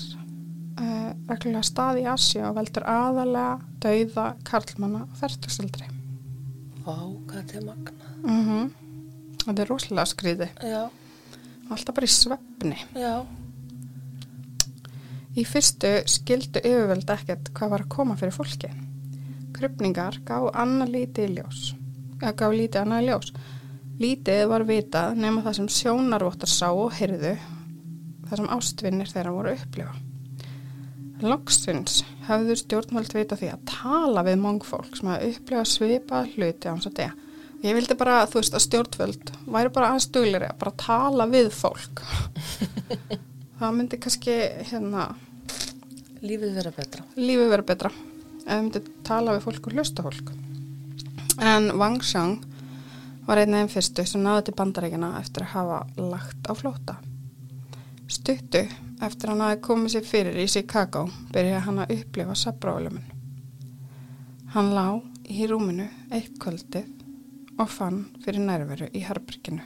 uh, 0.80 1.12
reglulega 1.30 1.66
stað 1.68 2.02
í 2.04 2.08
Asja 2.10 2.50
og 2.50 2.58
veldur 2.58 2.88
aðalega 2.88 3.60
dauða 3.84 4.28
karlmanna 4.48 5.06
og 5.06 5.20
færtugsaldri. 5.20 5.90
Vá, 6.84 6.98
hvað 6.98 7.38
þetta 7.40 7.58
er 7.60 7.66
magna. 7.68 8.12
Mm 8.24 8.44
-hmm. 8.48 8.72
Þetta 9.46 9.62
er 9.62 9.70
rosalega 9.70 10.06
skriði. 10.06 10.50
Já. 10.64 10.90
Alltaf 11.70 11.96
bara 11.96 12.06
í 12.06 12.12
svefni. 12.12 12.78
Já. 12.96 13.26
Í 15.34 15.44
fyrstu 15.50 16.04
skildu 16.06 16.60
yfirvöld 16.60 17.10
ekkert 17.10 17.50
hvað 17.58 17.70
var 17.70 17.82
að 17.82 17.94
koma 17.96 18.16
fyrir 18.16 18.36
fólki. 18.36 18.70
Krypningar 19.56 20.20
gá 20.28 20.38
annað 20.54 20.94
lítið 20.98 21.38
ljós. 21.38 21.76
Eða 22.22 22.34
gá 22.38 22.48
lítið 22.54 22.82
annað 22.82 23.08
ljós. 23.08 23.34
Lítið 24.02 24.48
var 24.50 24.64
vitað 24.66 25.20
nema 25.22 25.44
það 25.46 25.60
sem 25.60 25.68
sjónarvottar 25.70 26.50
sá 26.50 26.70
og 26.72 26.96
hyrðu 26.98 27.36
það 28.30 28.40
sem 28.40 28.50
ástvinnir 28.56 29.12
þeirra 29.12 29.34
voru 29.36 29.52
að 29.52 29.60
upplifa. 29.62 29.94
Loksins 31.24 32.02
hafður 32.28 32.60
stjórnvöld 32.60 33.14
vita 33.16 33.38
því 33.40 33.52
að 33.54 33.68
tala 33.70 34.24
við 34.26 34.40
mong 34.42 34.64
fólk 34.66 34.98
sem 34.98 35.12
að 35.14 35.28
upplifa 35.30 35.66
svipa 35.70 36.24
hluti 36.34 36.68
á 36.68 36.74
hans 36.74 36.88
að 36.90 36.98
dega. 37.00 37.14
Ég 37.64 37.78
vildi 37.78 37.96
bara, 37.96 38.24
þú 38.28 38.42
veist, 38.42 38.56
að 38.58 38.64
stjórnvöld 38.66 39.30
væri 39.56 39.70
bara 39.72 39.92
aðstuglir 39.94 40.44
að 40.50 40.58
bara 40.60 40.74
tala 40.82 41.28
við 41.32 41.48
fólk. 41.56 42.02
það 43.60 43.78
myndi 43.78 44.00
kannski, 44.04 44.36
hérna... 44.72 45.06
Lífið 46.24 46.58
vera 46.58 46.74
betra. 46.76 47.06
Lífið 47.20 47.54
vera 47.54 47.68
betra. 47.70 47.94
Ef 48.44 48.58
myndi 48.58 48.82
tala 49.08 49.38
við 49.38 49.46
fólk 49.46 49.70
og 49.70 49.78
hlusta 49.78 50.04
fólk. 50.04 50.34
En 51.40 51.72
Wang 51.80 52.04
Xiang 52.04 52.42
var 53.28 53.40
einn 53.40 53.56
af 53.56 53.64
þeim 53.64 53.72
fyrstu 53.74 54.06
sem 54.08 54.24
náði 54.24 54.48
til 54.48 54.56
bandarækina 54.60 55.14
eftir 55.20 55.46
að 55.46 55.54
hafa 55.54 55.80
lagt 56.12 56.50
á 56.50 56.54
flóta. 56.58 56.96
Stuttu 58.12 58.64
eftir 59.04 59.30
að 59.30 59.34
hann 59.34 59.46
hafi 59.46 59.62
komið 59.68 59.96
sér 59.96 60.08
fyrir 60.08 60.40
í 60.44 60.50
Chicago 60.52 61.06
byrjaði 61.34 61.64
hann 61.68 61.84
að 61.84 61.96
upplifa 61.98 62.36
sabrálumun. 62.38 63.06
Hann 64.54 64.74
lá 64.76 64.88
í 65.30 65.48
rúminu 65.50 65.88
eitt 66.14 66.36
kvöldið 66.42 66.90
og 67.60 67.72
fann 67.72 68.04
fyrir 68.26 68.44
nærveru 68.44 68.90
í 68.94 69.02
herbyrginu. 69.08 69.64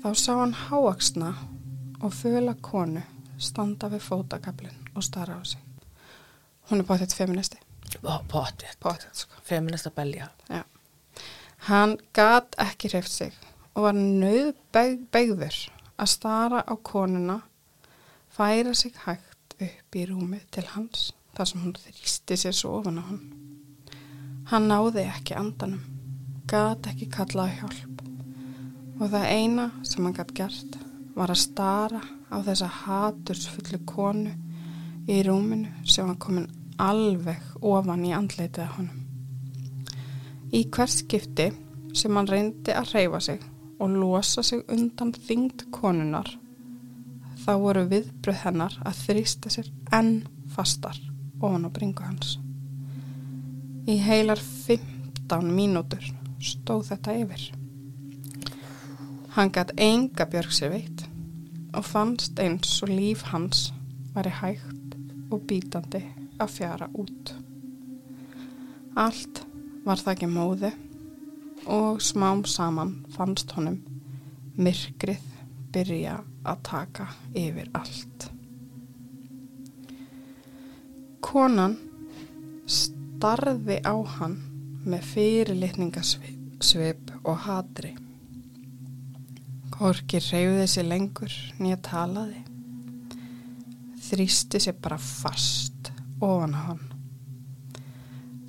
Þá 0.00 0.10
sá 0.16 0.32
hann 0.40 0.56
háaksna 0.56 1.34
og 2.00 2.14
föla 2.16 2.54
konu 2.60 3.02
standa 3.40 3.90
við 3.92 4.04
fótakablin 4.04 4.76
og 4.94 5.04
starra 5.04 5.40
á 5.40 5.44
sig. 5.44 5.60
Hún 6.70 6.80
er 6.80 6.88
báttið 6.88 7.16
feministi. 7.16 7.58
Báttið. 8.02 8.76
Báttið, 8.80 9.10
sko. 9.24 9.40
Feminista 9.44 9.90
belja. 9.90 10.28
Já. 10.48 10.62
Hann 11.68 11.98
gat 12.16 12.56
ekki 12.60 12.88
hreift 12.88 13.12
sig 13.12 13.34
og 13.74 13.84
var 13.84 13.96
nöð 13.96 14.54
begður 14.72 15.56
að 16.00 16.08
stara 16.08 16.62
á 16.64 16.74
konuna, 16.80 17.40
færa 18.32 18.72
sig 18.74 18.94
hægt 19.04 19.56
upp 19.60 19.96
í 19.96 20.06
rúmið 20.08 20.46
til 20.56 20.64
hans 20.72 21.10
þar 21.36 21.50
sem 21.50 21.64
hún 21.64 21.76
þrýsti 21.76 22.38
sér 22.40 22.56
svo 22.56 22.78
ofan 22.78 23.00
á 23.00 23.04
hann. 23.04 23.24
Hann 24.50 24.70
náði 24.70 25.04
ekki 25.04 25.36
andanum, 25.38 25.82
gat 26.48 26.88
ekki 26.90 27.10
kallaði 27.12 27.60
hjálp 27.60 28.00
og 29.00 29.12
það 29.12 29.28
eina 29.32 29.66
sem 29.88 30.04
hann 30.04 30.16
gætt 30.16 30.32
gert 30.36 30.78
var 31.16 31.32
að 31.32 31.42
stara 31.44 32.00
á 32.32 32.36
þessa 32.46 32.70
hatursfullu 32.82 33.82
konu 33.88 34.32
í 35.10 35.20
rúminu 35.26 35.84
sem 35.84 36.08
var 36.08 36.18
komin 36.24 36.48
alveg 36.80 37.44
ofan 37.60 38.08
í 38.08 38.16
andleitið 38.16 38.64
af 38.64 38.76
honum. 38.78 38.99
Í 40.50 40.64
hvers 40.74 41.00
skipti 41.04 41.50
sem 41.94 42.16
hann 42.16 42.28
reyndi 42.30 42.74
að 42.74 42.94
reyfa 42.94 43.20
sig 43.22 43.42
og 43.80 43.96
losa 43.96 44.42
sig 44.42 44.62
undan 44.68 45.12
þingd 45.14 45.68
konunar 45.74 46.28
þá 47.40 47.52
voru 47.62 47.86
viðbröð 47.88 48.42
hennar 48.44 48.74
að 48.86 48.98
þrýsta 49.06 49.52
sér 49.52 49.70
enn 49.96 50.24
fastar 50.54 50.98
ofan 51.40 51.66
á 51.66 51.70
bringu 51.72 52.04
hans. 52.04 52.36
Í 53.88 53.96
heilar 54.04 54.40
15 54.40 55.48
mínútur 55.54 56.04
stóð 56.42 56.90
þetta 56.90 57.16
yfir. 57.22 57.44
Hann 59.36 59.52
gætt 59.54 59.72
enga 59.78 60.26
björg 60.28 60.52
sér 60.52 60.74
veitt 60.74 61.06
og 61.76 61.86
fannst 61.86 62.40
eins 62.42 62.80
og 62.84 62.90
líf 62.90 63.22
hans 63.30 63.68
væri 64.16 64.32
hægt 64.40 64.96
og 65.30 65.46
bítandi 65.46 66.02
að 66.42 66.56
fjara 66.56 66.90
út. 66.98 67.34
Allt 68.98 69.44
var 69.84 70.02
það 70.02 70.12
ekki 70.14 70.30
móði 70.30 70.72
og 71.70 72.00
smám 72.04 72.44
saman 72.48 72.94
fannst 73.14 73.52
honum 73.56 73.78
myrkrið 74.60 75.24
byrja 75.74 76.18
að 76.44 76.62
taka 76.66 77.06
yfir 77.36 77.70
allt. 77.76 78.28
Konan 81.20 81.76
starði 82.66 83.78
á 83.86 83.94
hann 84.18 84.38
með 84.88 85.08
fyrirlitningasvip 85.12 86.40
svip 86.64 87.10
og 87.24 87.38
hatri. 87.46 87.94
Korki 89.72 90.20
reyði 90.20 90.66
sér 90.68 90.88
lengur 90.90 91.32
nýja 91.60 91.78
talaði. 91.84 92.42
Þrýsti 94.10 94.60
sér 94.60 94.76
bara 94.82 94.98
fast 95.00 95.92
ofan 96.20 96.56
hann. 96.56 96.89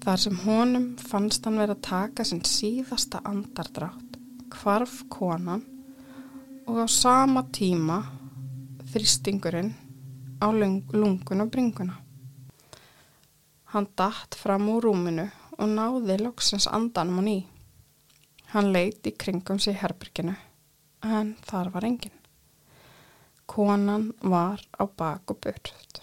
Þar 0.02 0.18
sem 0.18 0.38
honum 0.48 0.86
fannst 0.98 1.46
hann 1.46 1.60
verið 1.62 1.76
að 1.76 1.84
taka 1.86 2.24
sinn 2.26 2.42
síðasta 2.48 3.20
andardrátt, 3.30 4.16
hvarf 4.50 5.04
konan 5.14 5.62
og 6.66 6.80
á 6.82 6.88
sama 6.90 7.44
tíma 7.54 8.00
þrýstingurinn 8.90 9.70
á 10.42 10.50
lung- 10.50 10.90
lungun 10.90 11.46
og 11.46 11.52
bringuna. 11.54 12.00
Hann 13.72 13.88
datt 13.96 14.36
fram 14.36 14.70
úr 14.74 14.90
rúminu 14.90 15.30
og 15.60 15.70
náði 15.70 16.18
loksins 16.24 16.66
andanum 16.68 17.22
á 17.22 17.24
ný. 17.30 17.38
Hann 18.58 18.74
leit 18.74 19.06
í 19.06 19.14
kringum 19.14 19.60
sig 19.60 19.76
í 19.76 19.82
herberginu, 19.84 20.36
en 21.04 21.36
þar 21.46 21.70
var 21.72 21.86
enginn. 21.86 22.18
Konan 23.46 24.14
var 24.24 24.66
á 24.82 24.84
bak 24.98 25.30
og 25.30 25.38
burt. 25.46 26.02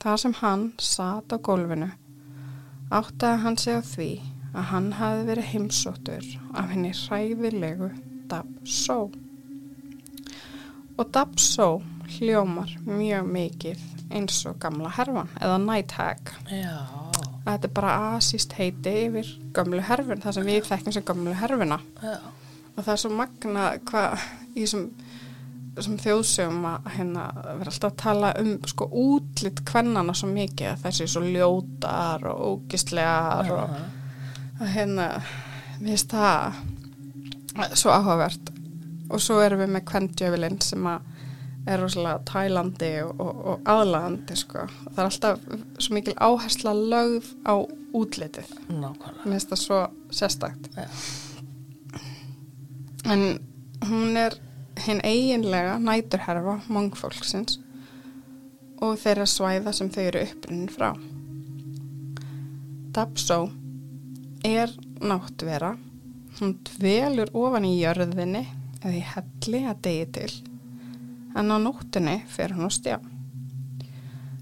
Það 0.00 0.16
sem 0.16 0.32
hann 0.32 0.72
sat 0.78 1.28
á 1.28 1.36
gólfinu 1.36 1.92
áttaði 2.92 3.42
hann 3.44 3.58
sig 3.60 3.78
á 3.78 3.82
því 3.86 4.10
að 4.52 4.68
hann 4.68 4.88
hafi 4.98 5.26
verið 5.30 5.50
heimsóttur 5.52 6.26
af 6.52 6.72
henni 6.72 6.92
hræðilegu 6.96 7.88
Dabsó. 8.30 8.98
Og 10.98 11.08
Dabsó 11.14 11.68
hljómar 12.18 12.74
mjög 12.84 13.30
mikið 13.32 13.86
eins 14.12 14.42
og 14.48 14.58
gamla 14.60 14.92
herfan 14.92 15.30
eða 15.40 15.58
night 15.62 15.96
hag. 15.96 16.34
Já. 16.52 16.84
Þetta 17.42 17.68
er 17.68 17.74
bara 17.74 17.94
asíst 18.16 18.52
heiti 18.58 18.92
yfir 19.06 19.30
gömlu 19.56 19.80
herfun, 19.82 20.20
það 20.22 20.36
sem 20.36 20.46
við 20.46 20.68
þekkjum 20.68 20.96
sem 20.96 21.06
gömlu 21.08 21.32
herfuna. 21.40 21.80
Já. 22.02 22.18
Og 22.76 22.84
það 22.84 22.92
er 22.92 23.00
svo 23.02 23.12
magna 23.16 23.64
hvað 23.88 24.26
í 24.52 24.62
þessum 24.62 24.86
sem 25.80 25.96
þjóðsögum 26.00 26.66
að 26.68 26.88
hérna 26.96 27.22
vera 27.58 27.70
alltaf 27.72 27.92
að 27.92 28.00
tala 28.02 28.32
um 28.42 28.50
sko 28.68 28.88
útlitt 29.02 29.62
kvennana 29.68 30.14
svo 30.16 30.28
mikið 30.32 30.72
að 30.74 30.82
þessi 30.86 31.06
svo 31.08 31.22
ljótar 31.24 32.26
og 32.28 32.42
ógistlegar 32.50 33.52
og 33.54 33.78
að 34.60 34.74
hérna 34.74 35.06
mér 35.80 35.94
finnst 35.94 36.12
það 36.12 37.72
svo 37.78 37.94
áhugavert 37.94 38.52
og 39.12 39.20
svo 39.20 39.40
erum 39.44 39.64
við 39.64 39.72
með 39.74 39.88
kvendjöfilinn 39.88 40.60
sem 40.64 40.86
að 40.88 41.08
er 41.72 41.78
rosalega 41.78 42.18
tælandi 42.26 42.90
og, 43.04 43.20
og, 43.22 43.42
og 43.52 43.68
aðlagandi 43.70 44.36
sko. 44.36 44.64
það 44.88 44.98
er 44.98 45.08
alltaf 45.08 45.42
svo 45.78 45.94
mikil 45.94 46.14
áhersla 46.18 46.72
lögð 46.74 47.28
á 47.46 47.54
útlitið 47.94 48.48
Nákvæmlega. 48.68 49.24
mér 49.24 49.36
finnst 49.36 49.52
það 49.52 49.62
svo 49.62 49.80
sérstakt 50.10 50.70
Já. 50.74 50.86
en 53.12 53.22
hún 53.86 54.16
er 54.18 54.36
hinn 54.80 55.02
eiginlega 55.04 55.78
næturherfa 55.82 56.58
mongfólksins 56.72 57.58
og 58.82 58.96
þeirra 58.98 59.26
svæða 59.30 59.74
sem 59.76 59.90
þau 59.92 60.02
eru 60.04 60.22
upprunnin 60.26 60.72
frá. 60.72 60.90
Dabsó 62.92 63.46
er 64.44 64.72
náttvera, 65.00 65.76
hún 66.40 66.56
dvelur 66.66 67.30
ofan 67.38 67.66
í 67.68 67.76
jörðinni 67.78 68.42
eða 68.82 68.94
í 68.98 69.02
helli 69.12 69.62
að 69.70 69.82
degi 69.86 70.08
til, 70.18 70.32
en 71.38 71.54
á 71.54 71.56
nóttinni 71.62 72.18
fer 72.28 72.56
hún 72.56 72.68
á 72.68 72.70
stjá. 72.74 72.96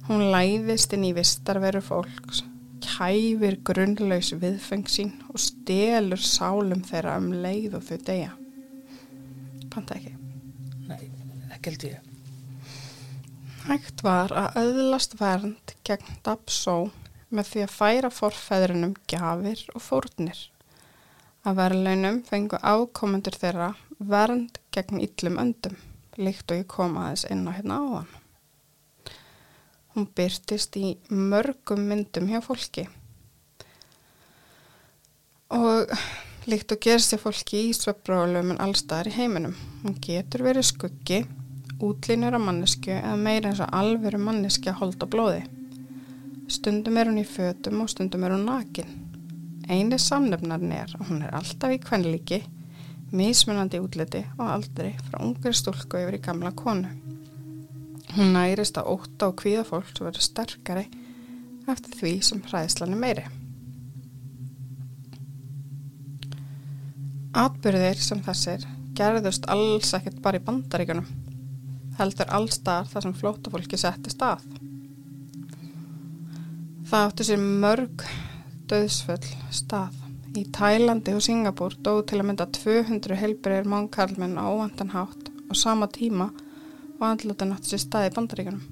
Hún 0.08 0.30
læðist 0.32 0.96
inn 0.96 1.04
í 1.06 1.12
vistarveru 1.14 1.82
fólks, 1.84 2.42
kæfir 2.82 3.60
grunnlaus 3.66 4.32
viðfeng 4.40 4.88
sín 4.90 5.12
og 5.30 5.38
stelur 5.38 6.24
sálum 6.24 6.82
þeirra 6.88 7.18
um 7.20 7.30
leið 7.44 7.76
og 7.78 7.86
þau 7.86 8.00
deyja. 8.08 8.32
Panta 9.70 10.00
ekki. 10.00 10.19
Ekki 11.60 11.70
held 11.74 11.82
ég. 11.84 12.04
Hægt 13.66 14.00
var 14.00 14.32
að 14.32 14.54
öðlast 14.56 15.18
vernd 15.20 15.72
gegn 15.84 16.14
Dabsó 16.24 16.76
með 17.28 17.48
því 17.50 17.64
að 17.66 17.74
færa 17.74 18.10
forfæðrunum 18.16 18.94
gjafir 19.12 19.60
og 19.74 19.82
fórnir. 19.84 20.38
Að 21.44 21.58
verðlaunum 21.58 22.22
fengu 22.24 22.56
ákomendur 22.64 23.36
þeirra 23.36 23.74
vernd 24.00 24.56
gegn 24.72 25.02
illum 25.04 25.36
öndum, 25.42 25.76
líkt 26.16 26.48
og 26.48 26.62
ég 26.62 26.70
kom 26.72 26.96
aðeins 26.96 27.26
inn 27.28 27.44
á 27.44 27.52
hérna 27.52 27.76
áðan. 27.84 28.08
Hún 29.92 30.08
byrtist 30.16 30.78
í 30.80 30.94
mörgum 31.12 31.84
myndum 31.90 32.30
hjá 32.30 32.40
fólki. 32.40 32.86
Og 35.52 35.92
líkt 36.48 36.72
og 36.72 36.80
gerst 36.88 37.12
hjá 37.12 37.20
fólki 37.20 37.66
í 37.68 37.76
svefbráðlum 37.76 38.54
en 38.54 38.64
allstaðar 38.64 39.12
í 39.12 39.14
heiminum. 39.18 39.60
Hún 39.84 40.00
getur 40.00 40.46
verið 40.48 40.70
skuggi, 40.70 41.20
útlínur 41.86 42.36
af 42.36 42.42
mannesku 42.44 42.92
eða 42.94 43.16
meira 43.16 43.50
eins 43.50 43.62
og 43.64 43.72
alveru 43.80 44.20
manneski 44.22 44.70
að 44.70 44.80
holda 44.82 45.08
blóði. 45.10 45.42
Stundum 46.50 46.98
er 46.98 47.10
hún 47.10 47.20
í 47.22 47.26
fötum 47.26 47.82
og 47.84 47.90
stundum 47.92 48.24
er 48.26 48.34
hún 48.34 48.46
nakin. 48.48 48.96
Einu 49.70 49.98
samnefnarinn 50.02 50.72
er 50.74 50.94
að 50.98 51.10
hún 51.10 51.22
er 51.22 51.36
alltaf 51.38 51.74
í 51.74 51.78
kvenlíki, 51.82 52.40
mismunandi 53.14 53.78
útliti 53.82 54.24
og 54.36 54.46
aldrei 54.48 54.94
frá 55.06 55.20
ungri 55.22 55.52
stúlku 55.54 56.00
yfir 56.00 56.18
í 56.18 56.22
gamla 56.24 56.50
konu. 56.58 56.90
Hún 58.16 58.32
nærist 58.34 58.78
að 58.80 58.90
óta 58.96 59.30
og 59.30 59.36
kvíða 59.38 59.62
fólk 59.68 59.92
sem 59.94 60.08
verður 60.08 60.26
sterkari 60.26 60.88
eftir 61.70 61.94
því 62.00 62.14
sem 62.26 62.42
hræðslan 62.50 62.96
er 62.96 63.02
meiri. 63.04 63.26
Atbyrðir 67.38 68.00
sem 68.02 68.22
þessir 68.26 68.66
gerðust 68.98 69.46
alls 69.52 69.92
ekkert 69.94 70.18
bara 70.24 70.40
í 70.40 70.42
bandaríkunum, 70.42 71.06
heldur 72.00 72.32
allstar 72.32 72.88
þar 72.90 73.06
sem 73.06 73.16
flótafólki 73.20 73.78
setti 73.80 74.12
stað. 74.12 74.44
Það 76.90 77.06
áttu 77.06 77.26
sér 77.28 77.42
mörg 77.62 78.04
döðsföll 78.70 79.34
stað. 79.54 79.96
Í 80.38 80.44
Tælandi 80.54 81.14
og 81.14 81.24
Singapúr 81.26 81.74
dóðu 81.82 82.04
til 82.10 82.20
að 82.20 82.28
mynda 82.28 82.46
200 82.54 83.18
heilbreyðir 83.18 83.70
mannkarlmenn 83.70 84.38
á 84.38 84.46
óvandan 84.46 84.92
hátt 84.94 85.30
á 85.50 85.52
sama 85.58 85.88
tíma 85.90 86.28
og 87.00 87.06
andlutin 87.08 87.54
áttu 87.54 87.72
sér 87.72 87.82
stað 87.82 88.10
í 88.10 88.14
bandaríkunum. 88.18 88.62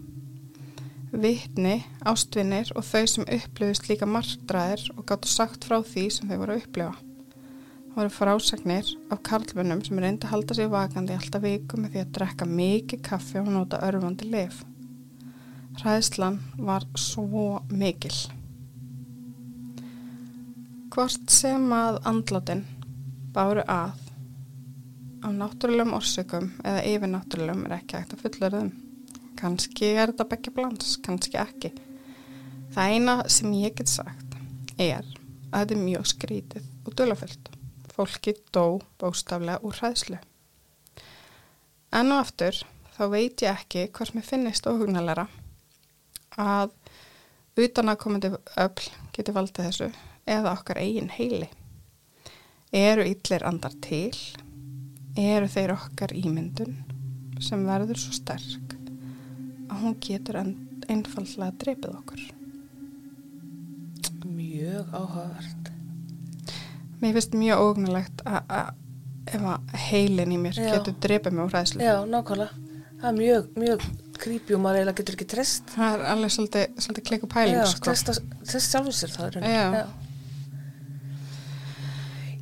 Vittni, 1.08 1.80
ástvinnir 2.06 2.70
og 2.76 2.86
þau 2.86 3.04
sem 3.10 3.28
upplifist 3.38 3.88
líka 3.90 4.06
margdraðir 4.06 4.86
og 4.94 5.06
gáttu 5.08 5.30
sagt 5.32 5.66
frá 5.66 5.80
því 5.80 6.08
sem 6.14 6.30
þau 6.30 6.40
voru 6.44 6.56
að 6.56 6.66
upplifa. 6.66 7.07
Voru 7.98 8.10
frásagnir 8.14 8.86
af 9.10 9.18
karlmennum 9.26 9.80
sem 9.82 9.98
reyndi 9.98 10.22
að 10.28 10.30
halda 10.30 10.54
sig 10.54 10.68
vakandi 10.70 11.16
alltaf 11.18 11.42
viku 11.42 11.80
með 11.82 11.96
því 11.96 12.02
að 12.04 12.12
drekka 12.14 12.46
mikið 12.46 13.00
kaffi 13.08 13.40
og 13.40 13.48
nota 13.50 13.80
örfandi 13.82 14.28
lif. 14.30 14.60
Hræðslan 15.80 16.36
var 16.68 16.86
svo 16.94 17.48
mikil. 17.74 18.14
Hvort 20.94 21.34
sem 21.40 21.66
að 21.74 21.98
andlátin 22.12 22.62
báru 23.34 23.66
að 23.66 23.98
á 25.26 25.28
náttúrulegum 25.34 25.98
orsökum 25.98 26.48
eða 26.62 26.86
yfirnáttúrulegum 26.94 27.66
er 27.66 27.78
ekki 27.80 27.98
hægt 27.98 28.14
að 28.14 28.24
fullurðum. 28.28 28.72
Kanski 29.42 29.90
er 29.96 30.12
þetta 30.14 30.30
begge 30.36 30.54
blans, 30.54 30.94
kannski 31.02 31.42
ekki. 31.42 31.74
Það 32.70 32.94
eina 32.94 33.20
sem 33.26 33.58
ég 33.58 33.74
get 33.74 33.90
sagt 33.90 34.38
er 34.78 35.02
að 35.50 35.64
þetta 35.64 35.80
er 35.82 35.86
mjög 35.88 36.12
skrítið 36.14 36.74
og 36.86 37.00
dölafyllt. 37.02 37.57
Fólki 37.98 38.36
dó 38.54 38.78
bóstaflega 39.02 39.58
úr 39.66 39.74
hræðslu. 39.74 40.20
En 41.90 42.12
og 42.14 42.20
aftur 42.22 42.60
þá 42.94 43.04
veit 43.10 43.42
ég 43.42 43.56
ekki 43.56 43.88
hvort 43.90 44.14
mér 44.14 44.26
finnist 44.28 44.68
óhugnalera 44.70 45.24
að 46.38 46.70
utan 47.58 47.90
að 47.90 47.98
komandi 48.04 48.30
öll 48.30 48.84
geti 49.16 49.34
valdið 49.34 49.66
þessu 49.66 49.88
eða 50.30 50.52
okkar 50.52 50.78
eigin 50.78 51.10
heili. 51.10 51.48
Eru 52.70 53.02
illir 53.02 53.46
andar 53.48 53.74
til? 53.82 54.14
Eru 55.18 55.48
þeir 55.50 55.74
okkar 55.74 56.14
ímyndun 56.14 56.76
sem 57.42 57.64
verður 57.66 57.98
svo 57.98 58.14
sterk 58.14 58.76
að 59.68 59.80
hún 59.82 59.96
getur 60.04 60.38
einfallega 60.38 61.50
dreipið 61.64 61.98
okkur? 61.98 62.22
Mjög 64.28 64.94
áhugavert. 64.94 65.67
Mér 66.98 67.14
finnst 67.16 67.36
mjög 67.38 67.62
ógnulegt 67.62 68.22
að 68.26 68.70
ef 69.28 69.44
að 69.52 69.76
heilin 69.88 70.32
í 70.34 70.38
mér 70.40 70.56
Já. 70.56 70.70
getur 70.78 70.96
dreipið 71.04 71.36
mig 71.36 71.44
úr 71.44 71.52
hræðslu. 71.54 71.84
Já, 71.84 71.94
nákvæmlega. 72.08 72.66
Það 72.98 73.08
er 73.10 73.16
mjög, 73.18 73.48
mjög 73.62 73.84
creepy 74.18 74.56
og 74.56 74.62
maður 74.64 74.80
eiginlega 74.80 74.98
getur 75.02 75.16
ekki 75.18 75.28
treyst. 75.30 75.70
Það 75.76 75.94
er 75.94 76.04
alveg 76.12 76.34
svolítið, 76.34 76.72
svolítið 76.82 77.06
klikk 77.10 77.26
og 77.28 77.32
pæling, 77.34 77.54
Já, 77.54 77.64
sko. 77.70 77.86
treyst 77.86 78.70
sjálfur 78.72 78.96
sér 78.98 79.12
það 79.14 79.28
er. 79.28 79.50
Já, 79.52 79.86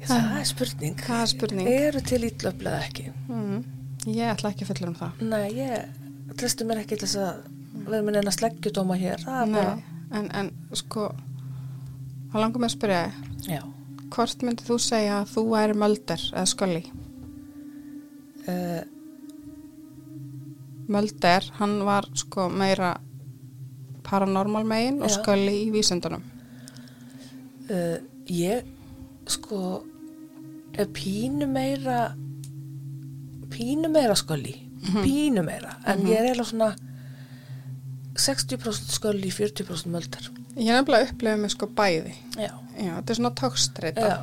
Það 0.06 0.36
er 0.38 0.46
spurning. 0.46 0.98
Það 1.02 1.20
er 1.20 1.30
spurning. 1.32 1.68
Eru 1.68 2.00
til 2.06 2.20
ítlöflega 2.28 2.82
ekki? 2.86 3.06
Mm. 3.26 3.62
Ég 4.06 4.30
ætla 4.30 4.52
ekki 4.52 4.62
að 4.62 4.68
fullur 4.70 4.92
um 4.92 4.98
það. 5.00 5.22
Nei, 5.32 5.46
ég 5.58 6.36
treystu 6.38 6.66
mér 6.68 6.82
ekki 6.84 6.94
til 7.00 7.08
þess 7.08 7.18
að 7.24 7.40
vera 7.88 8.06
með 8.06 8.18
neina 8.18 8.34
sleggjudóma 8.36 8.98
hér. 9.00 9.24
Nei, 9.26 9.56
bara, 9.56 9.72
en, 10.20 10.28
en 10.30 10.52
sko, 10.78 11.08
þá 12.30 12.36
langar 12.38 12.62
mig 12.62 12.70
að 12.70 12.76
spyrja 12.76 13.00
þig, 13.08 13.50
já. 13.56 13.62
Hvort 14.14 14.44
myndið 14.46 14.70
þú 14.70 14.76
segja 14.82 15.20
að 15.22 15.32
þú 15.34 15.44
væri 15.52 15.78
mölder 15.82 16.22
eða 16.32 16.46
skolli? 16.52 16.84
uh, 18.46 18.82
Mölder, 20.86 21.42
hann 21.58 21.80
var 21.82 22.06
sko 22.14 22.46
meira 22.46 22.92
paranormal 24.06 24.62
megin 24.68 25.00
og 25.02 25.10
skolli 25.10 25.64
í 25.64 25.70
vísendunum. 25.74 26.22
uh, 27.70 27.98
ég 28.30 28.62
sko 29.26 29.82
er 30.76 30.86
pínu 30.94 31.48
meira 31.50 32.12
pínu 33.50 33.90
meira 33.90 34.14
skölli 34.18 34.54
pínu 35.02 35.42
meira, 35.42 35.72
en 35.88 36.04
ég 36.06 36.14
er 36.20 36.28
eiginlega 36.28 36.46
svona 36.46 36.68
60% 38.16 38.92
skölli 38.94 39.32
40% 39.34 39.90
möldar 39.90 40.28
Ég 40.56 40.70
er 40.72 40.78
nefnilega 40.80 41.10
upplifið 41.10 41.42
með 41.42 41.52
sko 41.52 41.66
bæði. 41.76 42.14
já, 42.40 42.52
Já, 42.76 42.90
þetta 42.98 43.12
er 43.12 43.16
svona 43.20 43.34
tókstreita. 43.40 44.06
já, 44.08 44.16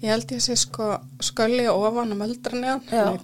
Ég 0.00 0.08
held 0.14 0.30
ég 0.32 0.40
sé 0.44 0.54
sko 0.56 0.86
skölli 1.20 1.66
ofan 1.68 2.14
og 2.14 2.18
möldra 2.20 2.56
neðan. 2.56 2.82
Já. 2.88 3.04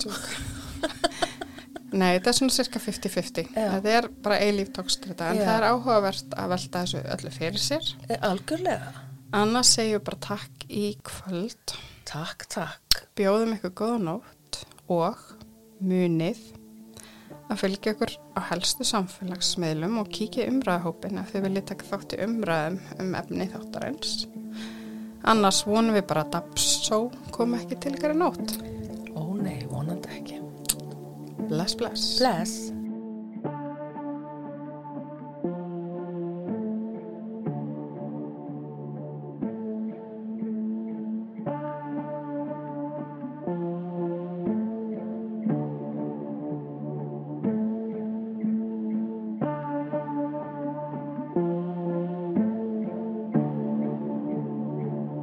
Nei, 1.96 2.10
þetta 2.18 2.28
er 2.32 2.36
svona 2.36 2.52
cirka 2.52 2.80
50-50. 2.82 3.46
Já. 3.56 3.68
Þetta 3.76 3.92
er 3.96 4.08
bara 4.24 4.36
eilíf 4.44 4.68
tókstreita 4.76 5.30
en 5.32 5.38
Já. 5.40 5.44
það 5.46 5.56
er 5.60 5.66
áhugavert 5.70 6.34
að 6.36 6.50
velta 6.52 6.82
þessu 6.84 7.00
öllu 7.14 7.32
fyrir 7.32 7.62
sér. 7.62 7.88
Eh, 8.10 8.18
algjörlega 8.26 8.90
Annars 9.36 9.70
segjum 9.76 9.96
við 10.00 10.04
bara 10.10 10.20
takk 10.26 10.66
í 10.68 10.84
kvöld. 11.06 11.76
takk, 12.06 12.44
takk 12.52 13.00
Bjóðum 13.16 13.54
ykkur 13.56 13.72
góða 13.80 14.02
nótt 14.10 14.60
og 14.92 15.22
munið 15.82 16.42
að 17.50 17.60
fylgja 17.62 17.94
ykkur 17.94 18.14
á 18.36 18.40
helstu 18.50 18.86
samfélagsmiðlum 18.86 20.00
og 20.02 20.10
kíkja 20.12 20.48
umræðahópin 20.50 21.20
ef 21.22 21.32
þið 21.34 21.46
viljið 21.46 21.66
taka 21.70 21.90
þátt 21.90 22.16
í 22.16 22.22
umræðum 22.26 22.78
um 23.04 23.18
efni 23.20 23.48
þáttarins. 23.52 24.14
Annars 25.26 25.62
vonum 25.66 25.96
við 25.96 26.06
bara 26.10 26.26
að 26.26 26.36
Dabsó 26.36 27.00
kom 27.34 27.56
ekki 27.58 27.80
til 27.82 27.96
ykkar 27.96 28.14
í 28.14 28.20
nótt. 28.20 28.56
ó 29.16 29.22
nei, 29.40 29.64
vonandi 29.70 30.12
ekki 30.18 30.42
Bless, 31.46 31.74
bless. 31.78 32.18
bless 32.18 32.75